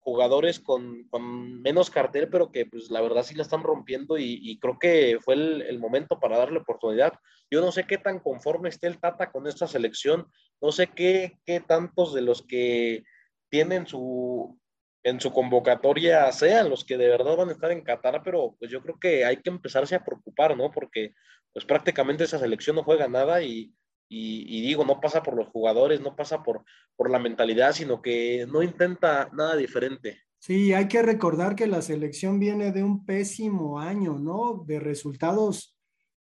jugadores 0.00 0.60
con, 0.60 1.04
con, 1.08 1.60
menos 1.60 1.90
cartel, 1.90 2.28
pero 2.28 2.50
que 2.50 2.66
pues 2.66 2.90
la 2.90 3.00
verdad 3.00 3.22
sí 3.22 3.34
la 3.34 3.42
están 3.42 3.62
rompiendo 3.62 4.16
y, 4.18 4.58
creo 4.60 4.78
que 4.78 5.18
fue 5.20 5.34
el, 5.34 5.62
el, 5.62 5.78
momento 5.78 6.18
para 6.18 6.38
darle 6.38 6.60
oportunidad. 6.60 7.12
Yo 7.50 7.60
no 7.60 7.72
sé 7.72 7.84
qué 7.84 7.98
tan 7.98 8.18
conforme 8.18 8.68
esté 8.68 8.86
el 8.86 8.98
Tata 8.98 9.30
con 9.30 9.46
esta 9.46 9.66
selección, 9.66 10.26
no 10.60 10.72
sé 10.72 10.88
qué, 10.88 11.38
qué 11.44 11.60
tantos 11.60 12.14
de 12.14 12.22
los 12.22 12.42
que 12.42 13.04
tienen 13.50 13.86
su 13.86 14.58
en 15.04 15.20
su 15.20 15.32
convocatoria 15.32 16.30
sean 16.32 16.68
los 16.68 16.84
que 16.84 16.96
de 16.96 17.08
verdad 17.08 17.36
van 17.36 17.48
a 17.48 17.52
estar 17.52 17.70
en 17.70 17.82
Qatar, 17.82 18.22
pero 18.22 18.56
pues 18.58 18.70
yo 18.70 18.82
creo 18.82 18.98
que 18.98 19.24
hay 19.24 19.38
que 19.38 19.50
empezarse 19.50 19.94
a 19.94 20.04
preocupar, 20.04 20.56
¿no? 20.56 20.70
Porque 20.70 21.14
pues 21.52 21.64
prácticamente 21.64 22.24
esa 22.24 22.38
selección 22.38 22.76
no 22.76 22.84
juega 22.84 23.08
nada 23.08 23.42
y, 23.42 23.72
Y, 24.10 24.62
digo, 24.62 24.84
no 24.84 25.00
pasa 25.00 25.22
por 25.22 25.36
los 25.36 25.48
jugadores, 25.48 26.00
no 26.00 26.16
pasa 26.16 26.42
por, 26.42 26.64
por 26.96 27.10
la 27.10 27.18
mentalidad, 27.18 27.72
sino 27.72 28.00
que 28.00 28.46
no 28.50 28.62
intenta 28.62 29.28
nada 29.34 29.54
diferente. 29.54 30.22
Sí, 30.38 30.72
hay 30.72 30.88
que 30.88 31.02
recordar 31.02 31.54
que 31.54 31.66
la 31.66 31.82
selección 31.82 32.38
viene 32.38 32.72
de 32.72 32.84
un 32.84 33.04
pésimo 33.04 33.80
año, 33.80 34.18
¿no? 34.18 34.64
De 34.66 34.80
resultados 34.80 35.76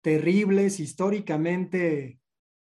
terribles 0.03 0.79
históricamente, 0.79 2.21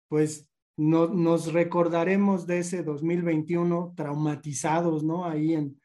pues 0.08 0.50
no, 0.78 1.08
nos 1.08 1.52
recordaremos 1.52 2.48
de 2.48 2.60
ese 2.60 2.82
2021 2.82 3.94
traumatizados, 3.96 5.04
¿no? 5.04 5.26
Ahí 5.26 5.54
en, 5.54 5.80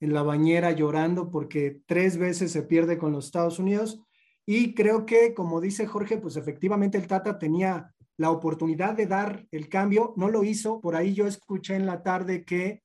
en 0.00 0.14
la 0.14 0.22
bañera 0.22 0.72
llorando 0.72 1.30
porque 1.30 1.80
tres 1.86 2.16
veces 2.16 2.52
se 2.52 2.62
pierde 2.62 2.98
con 2.98 3.12
los 3.12 3.26
Estados 3.26 3.58
Unidos. 3.58 4.02
Y 4.46 4.74
creo 4.74 5.04
que, 5.06 5.34
como 5.34 5.60
dice 5.60 5.86
Jorge, 5.86 6.18
pues 6.18 6.36
efectivamente 6.36 6.96
el 6.96 7.06
Tata 7.06 7.38
tenía 7.38 7.92
la 8.18 8.30
oportunidad 8.30 8.94
de 8.94 9.06
dar 9.06 9.46
el 9.50 9.68
cambio, 9.68 10.14
no 10.16 10.28
lo 10.28 10.44
hizo. 10.44 10.80
Por 10.80 10.96
ahí 10.96 11.14
yo 11.14 11.26
escuché 11.26 11.74
en 11.74 11.86
la 11.86 12.02
tarde 12.02 12.44
que 12.44 12.82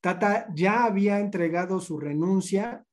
Tata 0.00 0.48
ya 0.54 0.84
había 0.84 1.20
entregado 1.20 1.80
su 1.80 1.98
renuncia 1.98 2.84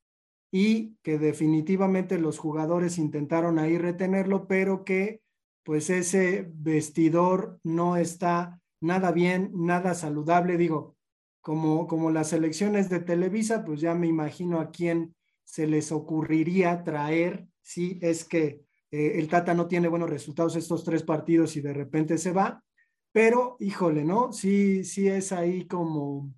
y 0.52 0.96
que 1.02 1.18
definitivamente 1.18 2.20
los 2.20 2.38
jugadores 2.38 2.98
intentaron 2.98 3.60
ahí 3.60 3.78
retenerlo, 3.78 4.48
pero 4.48 4.84
que 4.84 5.22
pues 5.64 5.90
ese 5.90 6.50
vestidor 6.54 7.60
no 7.64 7.98
está 7.98 8.60
nada 8.82 9.12
bien, 9.12 9.52
nada 9.54 9.94
saludable. 9.94 10.58
Digo, 10.58 10.96
como, 11.42 11.88
como 11.88 12.12
las 12.12 12.34
elecciones 12.34 12.90
de 12.90 13.00
Televisa, 13.00 13.64
pues 13.66 13.82
ya 13.82 13.94
me 13.96 14.08
imagino 14.08 14.60
a 14.60 14.72
quién 14.72 15.16
se 15.44 15.68
les 15.68 15.92
ocurriría 15.92 16.84
traer 16.84 17.48
si 17.62 18.00
es 18.02 18.24
que 18.24 18.62
eh, 18.92 19.14
el 19.16 19.28
Tata 19.28 19.54
no 19.54 19.68
tiene 19.68 19.88
buenos 19.88 20.10
resultados 20.10 20.56
estos 20.56 20.84
tres 20.84 21.04
partidos 21.04 21.56
y 21.56 21.62
de 21.62 21.74
repente 21.74 22.18
se 22.18 22.32
va. 22.32 22.64
Pero, 23.12 23.58
híjole, 23.60 24.04
¿no? 24.04 24.32
Sí, 24.32 24.84
sí 24.84 25.08
es 25.08 25.32
ahí 25.32 25.68
como 25.68 26.32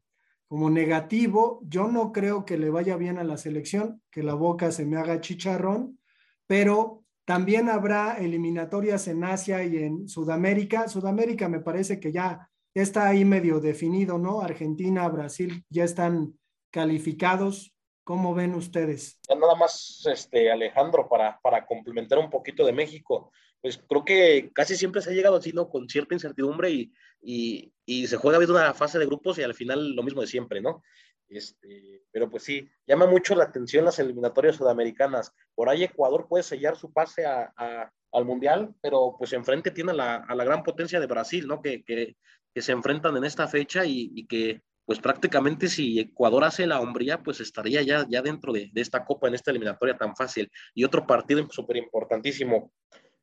como 0.52 0.70
negativo. 0.70 1.62
Yo 1.64 1.88
no 1.88 2.12
creo 2.12 2.44
que 2.44 2.58
le 2.58 2.70
vaya 2.70 2.98
bien 2.98 3.18
a 3.18 3.24
la 3.24 3.38
selección, 3.38 4.02
que 4.12 4.22
la 4.22 4.34
boca 4.34 4.74
se 4.74 4.86
me 4.86 4.98
haga 4.98 5.22
chicharrón, 5.22 5.98
pero 6.46 7.06
también 7.24 7.70
habrá 7.70 8.18
eliminatorias 8.18 9.08
en 9.08 9.24
Asia 9.24 9.64
y 9.64 9.78
en 9.78 10.10
Sudamérica. 10.10 10.90
Sudamérica 10.90 11.48
me 11.48 11.62
parece 11.62 12.02
que 12.02 12.12
ya, 12.12 12.50
está 12.74 13.08
ahí 13.08 13.24
medio 13.24 13.62
definido, 13.62 14.18
¿no? 14.18 14.42
Argentina, 14.42 15.08
Brasil 15.08 15.64
ya 15.70 15.86
están 15.86 16.38
calificados. 16.70 17.74
¿Cómo 18.12 18.36
ven 18.36 18.56
ustedes? 18.56 19.17
Nada 19.30 19.56
más, 19.56 20.06
este, 20.06 20.52
Alejandro, 20.52 21.08
para, 21.08 21.39
para 21.41 21.65
complementar 21.65 22.19
un 22.19 22.30
poquito 22.30 22.65
de 22.65 22.74
México 22.74 23.32
pues 23.62 23.78
creo 23.88 24.04
que 24.04 24.52
casi 24.54 24.76
siempre 24.76 25.02
se 25.02 25.12
ha 25.12 25.13
llegado 25.13 25.38
así, 25.38 25.54
¿no? 25.54 25.69
Con 25.69 25.88
cierta 25.88 26.13
incertidumbre 26.15 26.71
y, 26.71 26.91
y, 27.21 27.71
y 27.86 28.08
se 28.08 28.17
juega 28.17 28.38
viendo 28.38 28.56
una 28.56 28.74
fase 28.74 29.00
de 29.00 29.06
grupos 29.06 29.38
y 29.38 29.43
al 29.43 29.54
final 29.54 29.95
lo 29.95 30.04
mismo 30.04 30.19
de 30.19 30.28
siempre, 30.28 30.60
¿no? 30.60 30.84
Este, 31.30 32.04
pero 32.12 32.30
pues 32.30 32.43
sí, 32.43 32.67
llama 32.86 33.06
mucho 33.06 33.34
la 33.34 33.45
atención 33.45 33.86
las 33.86 34.00
eliminatorias 34.00 34.58
sudamericanas. 34.58 35.34
Por 35.56 35.69
ahí 35.69 35.84
Ecuador 35.86 36.28
puede 36.28 36.43
sellar 36.43 36.76
su 36.76 36.91
pase 36.91 37.26
a, 37.26 37.54
a, 37.56 37.89
al 38.12 38.26
Mundial, 38.26 38.74
pero 38.82 39.15
pues 39.17 39.32
enfrente 39.32 39.71
tiene 39.71 39.93
la, 39.93 40.15
a 40.15 40.36
la 40.36 40.43
gran 40.43 40.63
potencia 40.63 41.00
de 41.00 41.08
Brasil, 41.08 41.47
¿no? 41.47 41.62
Que, 41.62 41.82
que, 41.84 42.17
que 42.54 42.62
se 42.62 42.74
enfrentan 42.74 43.15
en 43.15 43.24
esta 43.24 43.47
fecha 43.47 43.86
y, 43.86 44.26
que 44.28 44.62
pues 44.86 45.00
prácticamente 45.00 45.67
si 45.67 46.00
Ecuador 46.00 46.44
hace 46.44 46.67
la 46.67 46.80
hombría, 46.80 47.22
pues 47.24 47.39
estaría 47.39 47.82
ya, 47.82 48.06
ya 48.10 48.22
dentro 48.22 48.52
de, 48.54 48.70
de 48.74 48.82
esta 48.82 49.06
copa, 49.06 49.28
en 49.28 49.36
esta 49.36 49.52
eliminatoria 49.52 49.98
tan 49.98 50.15
fácil. 50.15 50.52
Y 50.74 50.84
otro 50.84 51.06
partido 51.06 51.48
súper 51.50 51.78
importantísimo, 51.78 52.72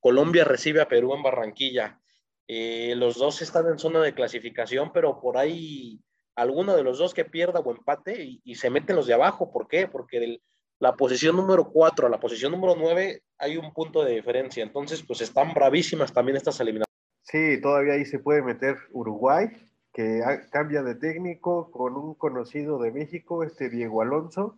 Colombia 0.01 0.45
recibe 0.45 0.81
a 0.81 0.89
Perú 0.89 1.15
en 1.15 1.23
Barranquilla. 1.23 2.01
Eh, 2.47 2.95
los 2.97 3.17
dos 3.19 3.43
están 3.43 3.67
en 3.69 3.79
zona 3.79 4.01
de 4.01 4.15
clasificación, 4.15 4.93
pero 4.93 5.21
por 5.21 5.37
ahí 5.37 6.01
alguno 6.35 6.77
de 6.77 6.83
los 6.83 6.99
dos 6.99 7.13
que 7.13 7.25
pierda 7.25 7.61
o 7.61 7.71
empate 7.71 8.41
y, 8.43 8.55
se 8.55 8.71
meten 8.71 8.97
los 8.97 9.07
de 9.07 9.15
abajo. 9.15 9.51
¿Por 9.51 9.69
qué? 9.69 9.89
Porque 9.89 10.21
de 10.21 10.41
la 10.79 10.95
posición 10.95 11.37
número 11.37 11.71
4 11.71 12.07
a 12.07 12.11
la 12.11 12.21
posición 12.21 12.53
número 12.53 12.75
9 12.77 13.23
hay 13.39 13.57
un 13.57 13.73
punto 13.73 14.05
de 14.05 14.15
diferencia. 14.15 14.63
Entonces, 14.63 15.03
pues 15.03 15.21
están 15.21 15.53
bravísimas 15.53 16.13
también 16.13 16.37
estas 16.37 16.61
eliminatorias. 16.61 16.89
Sí, 17.23 17.61
todavía 17.61 17.95
ahí 17.95 18.07
se 18.07 18.21
puede 18.21 18.41
meter 18.41 18.77
Uruguay, 18.93 19.49
que 19.99 20.23
cambia 20.53 20.85
de 20.85 20.95
técnico 20.95 21.73
con 21.73 21.97
un 21.97 22.15
conocido 22.15 22.79
de 22.79 22.93
México, 22.93 23.43
este 23.43 23.69
Diego 23.69 24.01
Alonso 24.01 24.57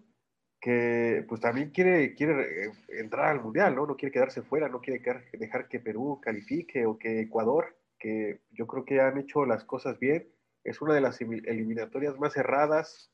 que 0.60 1.24
pues 1.30 1.40
también 1.40 1.70
quiere, 1.70 2.14
quiere 2.14 2.66
eh, 2.66 2.72
entrar 2.88 3.28
al 3.28 3.40
Mundial, 3.40 3.74
¿no? 3.74 3.86
No 3.86 3.96
quiere 3.96 4.12
quedarse 4.12 4.42
fuera, 4.42 4.68
no 4.68 4.82
quiere 4.82 5.02
dejar 5.32 5.66
que 5.68 5.80
Perú 5.80 6.20
califique 6.22 6.84
o 6.84 6.98
que 6.98 7.20
Ecuador, 7.20 7.74
que 7.98 8.42
yo 8.50 8.66
creo 8.66 8.84
que 8.84 9.00
han 9.00 9.16
hecho 9.16 9.46
las 9.46 9.64
cosas 9.64 9.98
bien. 9.98 10.28
Es 10.62 10.82
una 10.82 10.92
de 10.92 11.00
las 11.00 11.18
eliminatorias 11.22 12.18
más 12.18 12.34
cerradas 12.34 13.10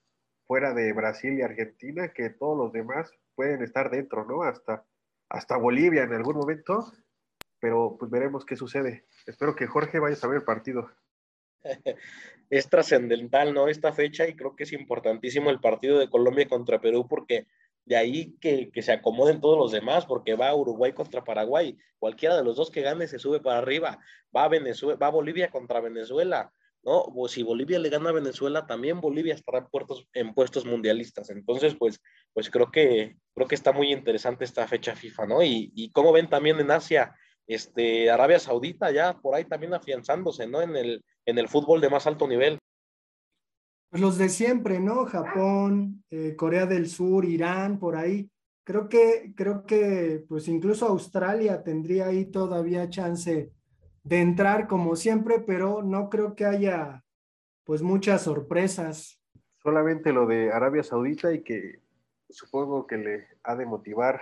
fuera 0.49 0.75
de 0.75 0.93
Brasil 0.95 1.39
y 1.39 1.43
Argentina, 1.43 2.09
que 2.09 2.31
todos 2.31 2.59
los 2.59 2.73
demás 2.73 3.13
pueden 3.37 3.63
estar 3.63 3.89
dentro, 3.89 4.25
¿no? 4.25 4.43
Hasta, 4.43 4.85
hasta 5.29 5.57
Bolivia 5.57 6.03
en 6.03 6.13
algún 6.13 6.35
momento, 6.35 6.93
pero 7.61 7.95
pues 7.97 8.11
veremos 8.11 8.45
qué 8.45 8.57
sucede. 8.57 9.07
Espero 9.27 9.55
que 9.55 9.69
Jorge 9.69 10.01
vaya 10.01 10.17
a 10.21 10.27
ver 10.27 10.39
el 10.39 10.45
partido. 10.45 10.91
es 12.51 12.69
trascendental, 12.69 13.55
¿no? 13.55 13.69
Esta 13.69 13.93
fecha 13.93 14.27
y 14.29 14.35
creo 14.35 14.57
que 14.57 14.65
es 14.65 14.73
importantísimo 14.73 15.51
el 15.51 15.61
partido 15.61 15.99
de 15.99 16.09
Colombia 16.11 16.49
contra 16.49 16.81
Perú 16.81 17.07
porque 17.09 17.47
de 17.85 17.97
ahí 17.97 18.37
que, 18.41 18.71
que, 18.71 18.83
se 18.83 18.93
acomoden 18.93 19.41
todos 19.41 19.57
los 19.57 19.71
demás, 19.71 20.07
porque 20.07 20.35
va 20.35 20.55
Uruguay 20.55 20.93
contra 20.93 21.23
Paraguay, 21.23 21.79
cualquiera 21.99 22.37
de 22.37 22.43
los 22.43 22.57
dos 22.57 22.71
que 22.71 22.83
gane 22.83 23.07
se 23.07 23.21
sube 23.21 23.41
para 23.41 23.59
arriba, 23.59 24.01
va 24.37 24.49
Venezuela, 24.49 24.99
va 24.99 25.09
Bolivia 25.09 25.51
contra 25.51 25.81
Venezuela, 25.81 26.53
¿no? 26.83 27.01
O 27.03 27.29
si 27.29 27.45
Bolivia 27.45 27.79
le 27.79 27.89
gana 27.89 28.11
a 28.11 28.15
Venezuela, 28.15 28.67
también 28.67 29.01
Bolivia 29.01 29.35
estará 29.35 29.59
en, 29.59 29.67
puertos, 29.67 30.09
en 30.15 30.35
puestos 30.35 30.65
mundialistas. 30.67 31.31
Entonces, 31.31 31.77
pues, 31.77 32.01
pues 32.33 32.51
creo 32.51 32.73
que 32.73 33.17
creo 33.35 33.47
que 33.47 33.55
está 33.55 33.73
muy 33.73 33.93
interesante 33.93 34.45
esta 34.45 34.67
fecha 34.67 34.97
FIFA, 34.97 35.27
¿no? 35.27 35.43
Y, 35.45 35.73
y 35.77 35.91
como 35.91 36.13
ven 36.13 36.29
también 36.29 36.59
en 36.59 36.73
Asia, 36.73 37.15
este, 37.47 38.11
Arabia 38.11 38.39
Saudita 38.39 38.91
ya 38.91 39.15
por 39.15 39.35
ahí 39.35 39.45
también 39.45 39.75
afianzándose, 39.75 40.47
¿no? 40.47 40.63
En 40.63 40.77
el, 40.77 41.05
en 41.25 41.39
el 41.39 41.49
fútbol 41.49 41.81
de 41.81 41.91
más 41.91 42.07
alto 42.07 42.27
nivel. 42.27 42.59
Pues 43.91 44.03
los 44.03 44.19
de 44.19 44.29
siempre, 44.29 44.81
¿no? 44.81 45.07
Japón, 45.07 46.05
eh, 46.11 46.35
Corea 46.37 46.67
del 46.67 46.89
Sur, 46.89 47.25
Irán, 47.25 47.79
por 47.79 47.97
ahí. 47.97 48.29
Creo 48.65 48.89
que, 48.89 49.33
creo 49.37 49.65
que, 49.65 50.25
pues 50.29 50.49
incluso 50.49 50.87
Australia 50.87 51.63
tendría 51.63 52.07
ahí 52.07 52.27
todavía 52.27 52.89
chance 52.89 53.53
de 54.03 54.21
entrar 54.21 54.67
como 54.67 54.97
siempre, 54.97 55.41
pero 55.41 55.83
no 55.83 56.11
creo 56.11 56.35
que 56.35 56.45
haya, 56.45 57.05
pues 57.65 57.83
muchas 57.83 58.23
sorpresas. 58.23 59.21
Solamente 59.63 60.13
lo 60.13 60.27
de 60.27 60.53
Arabia 60.53 60.83
Saudita 60.83 61.33
y 61.33 61.43
que 61.43 61.81
supongo 62.29 62.87
que 62.87 62.97
le 62.97 63.29
ha 63.45 63.55
de 63.55 63.67
motivar 63.67 64.21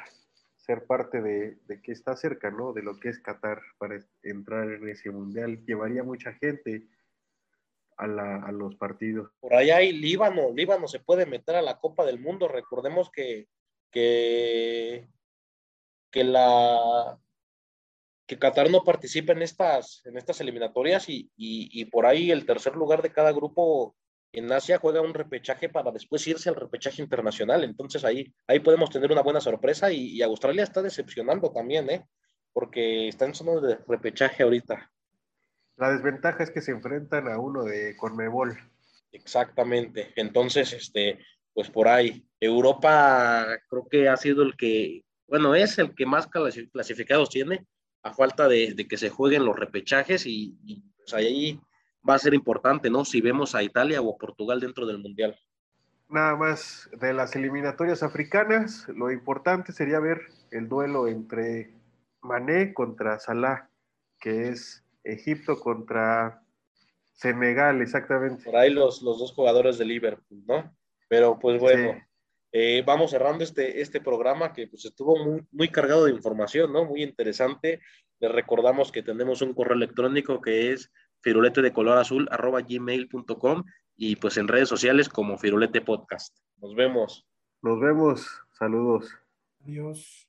ser 0.64 0.86
parte 0.86 1.20
de, 1.20 1.58
de, 1.66 1.82
que 1.82 1.92
está 1.92 2.16
cerca, 2.16 2.50
¿no? 2.50 2.72
De 2.72 2.82
lo 2.82 2.98
que 2.98 3.10
es 3.10 3.20
Qatar 3.20 3.60
para 3.78 3.98
entrar 4.22 4.70
en 4.70 4.88
ese 4.88 5.10
mundial. 5.10 5.64
Llevaría 5.66 6.02
mucha 6.02 6.32
gente 6.32 6.88
a, 7.98 8.06
la, 8.06 8.36
a, 8.36 8.50
los 8.50 8.74
partidos. 8.76 9.30
Por 9.40 9.54
allá 9.54 9.76
hay 9.76 9.92
Líbano, 9.92 10.52
Líbano 10.54 10.88
se 10.88 11.00
puede 11.00 11.26
meter 11.26 11.56
a 11.56 11.62
la 11.62 11.78
Copa 11.78 12.06
del 12.06 12.18
Mundo. 12.18 12.48
Recordemos 12.48 13.10
que, 13.10 13.48
que, 13.90 15.06
que 16.10 16.24
la 16.24 17.18
que 18.26 18.38
Qatar 18.38 18.70
no 18.70 18.84
participa 18.84 19.32
en 19.32 19.42
estas, 19.42 20.00
en 20.06 20.16
estas 20.16 20.40
eliminatorias 20.40 21.10
y, 21.10 21.30
y, 21.36 21.68
y 21.78 21.84
por 21.84 22.06
ahí 22.06 22.30
el 22.30 22.46
tercer 22.46 22.74
lugar 22.74 23.02
de 23.02 23.12
cada 23.12 23.32
grupo 23.32 23.94
en 24.34 24.52
Asia 24.52 24.78
juega 24.78 25.00
un 25.00 25.14
repechaje 25.14 25.68
para 25.68 25.90
después 25.90 26.26
irse 26.26 26.48
al 26.48 26.56
repechaje 26.56 27.02
internacional. 27.02 27.64
Entonces 27.64 28.04
ahí, 28.04 28.32
ahí 28.46 28.60
podemos 28.60 28.90
tener 28.90 29.10
una 29.12 29.22
buena 29.22 29.40
sorpresa 29.40 29.92
y, 29.92 30.10
y 30.10 30.22
Australia 30.22 30.62
está 30.62 30.82
decepcionando 30.82 31.52
también, 31.52 31.88
¿eh? 31.90 32.06
porque 32.52 33.08
está 33.08 33.26
en 33.26 33.34
zona 33.34 33.60
de 33.60 33.78
repechaje 33.86 34.42
ahorita. 34.42 34.90
La 35.76 35.90
desventaja 35.90 36.44
es 36.44 36.50
que 36.50 36.62
se 36.62 36.70
enfrentan 36.70 37.28
a 37.28 37.38
uno 37.38 37.64
de 37.64 37.96
Conmebol. 37.96 38.56
Exactamente. 39.10 40.12
Entonces, 40.16 40.72
este, 40.72 41.18
pues 41.52 41.70
por 41.70 41.88
ahí, 41.88 42.26
Europa 42.40 43.46
creo 43.68 43.88
que 43.88 44.08
ha 44.08 44.16
sido 44.16 44.42
el 44.42 44.56
que, 44.56 45.04
bueno, 45.26 45.54
es 45.54 45.78
el 45.78 45.94
que 45.94 46.06
más 46.06 46.28
clasificados 46.28 47.28
tiene, 47.30 47.66
a 48.02 48.12
falta 48.12 48.48
de, 48.48 48.74
de 48.74 48.86
que 48.86 48.96
se 48.96 49.10
jueguen 49.10 49.44
los 49.44 49.56
repechajes 49.56 50.26
y, 50.26 50.56
y 50.64 50.82
pues 50.96 51.14
ahí 51.14 51.60
va 52.08 52.14
a 52.14 52.18
ser 52.18 52.34
importante, 52.34 52.90
¿no? 52.90 53.04
Si 53.04 53.20
vemos 53.20 53.54
a 53.54 53.62
Italia 53.62 54.00
o 54.00 54.14
a 54.14 54.18
Portugal 54.18 54.60
dentro 54.60 54.86
del 54.86 54.98
Mundial. 54.98 55.38
Nada 56.08 56.36
más 56.36 56.88
de 57.00 57.14
las 57.14 57.34
eliminatorias 57.34 58.02
africanas, 58.02 58.86
lo 58.88 59.10
importante 59.10 59.72
sería 59.72 60.00
ver 60.00 60.20
el 60.50 60.68
duelo 60.68 61.08
entre 61.08 61.72
Mané 62.20 62.74
contra 62.74 63.18
Salah, 63.18 63.68
que 64.20 64.48
es 64.48 64.84
Egipto 65.02 65.58
contra 65.58 66.42
Senegal, 67.12 67.80
exactamente. 67.80 68.44
Por 68.44 68.56
ahí 68.56 68.70
los, 68.70 69.02
los 69.02 69.18
dos 69.18 69.32
jugadores 69.32 69.78
de 69.78 69.84
Liverpool, 69.86 70.44
¿no? 70.46 70.74
Pero 71.08 71.38
pues 71.38 71.60
bueno, 71.60 71.92
sí. 71.92 72.00
eh, 72.52 72.82
vamos 72.86 73.10
cerrando 73.10 73.44
este, 73.44 73.80
este 73.80 74.00
programa 74.00 74.52
que 74.52 74.66
pues 74.66 74.84
estuvo 74.84 75.16
muy, 75.24 75.46
muy 75.52 75.68
cargado 75.68 76.04
de 76.04 76.12
información, 76.12 76.72
¿no? 76.72 76.84
Muy 76.84 77.02
interesante. 77.02 77.80
Les 78.20 78.30
recordamos 78.30 78.92
que 78.92 79.02
tenemos 79.02 79.42
un 79.42 79.54
correo 79.54 79.76
electrónico 79.76 80.40
que 80.40 80.72
es 80.72 80.90
firulete 81.24 81.62
de 81.62 81.72
color 81.72 81.98
azul 81.98 82.28
arroba 82.30 82.60
gmail.com 82.60 83.64
y 83.96 84.16
pues 84.16 84.36
en 84.36 84.46
redes 84.46 84.68
sociales 84.68 85.08
como 85.08 85.38
Firulete 85.38 85.80
Podcast. 85.80 86.36
Nos 86.60 86.74
vemos. 86.74 87.26
Nos 87.62 87.80
vemos. 87.80 88.26
Saludos. 88.52 89.08
Adiós. 89.64 90.28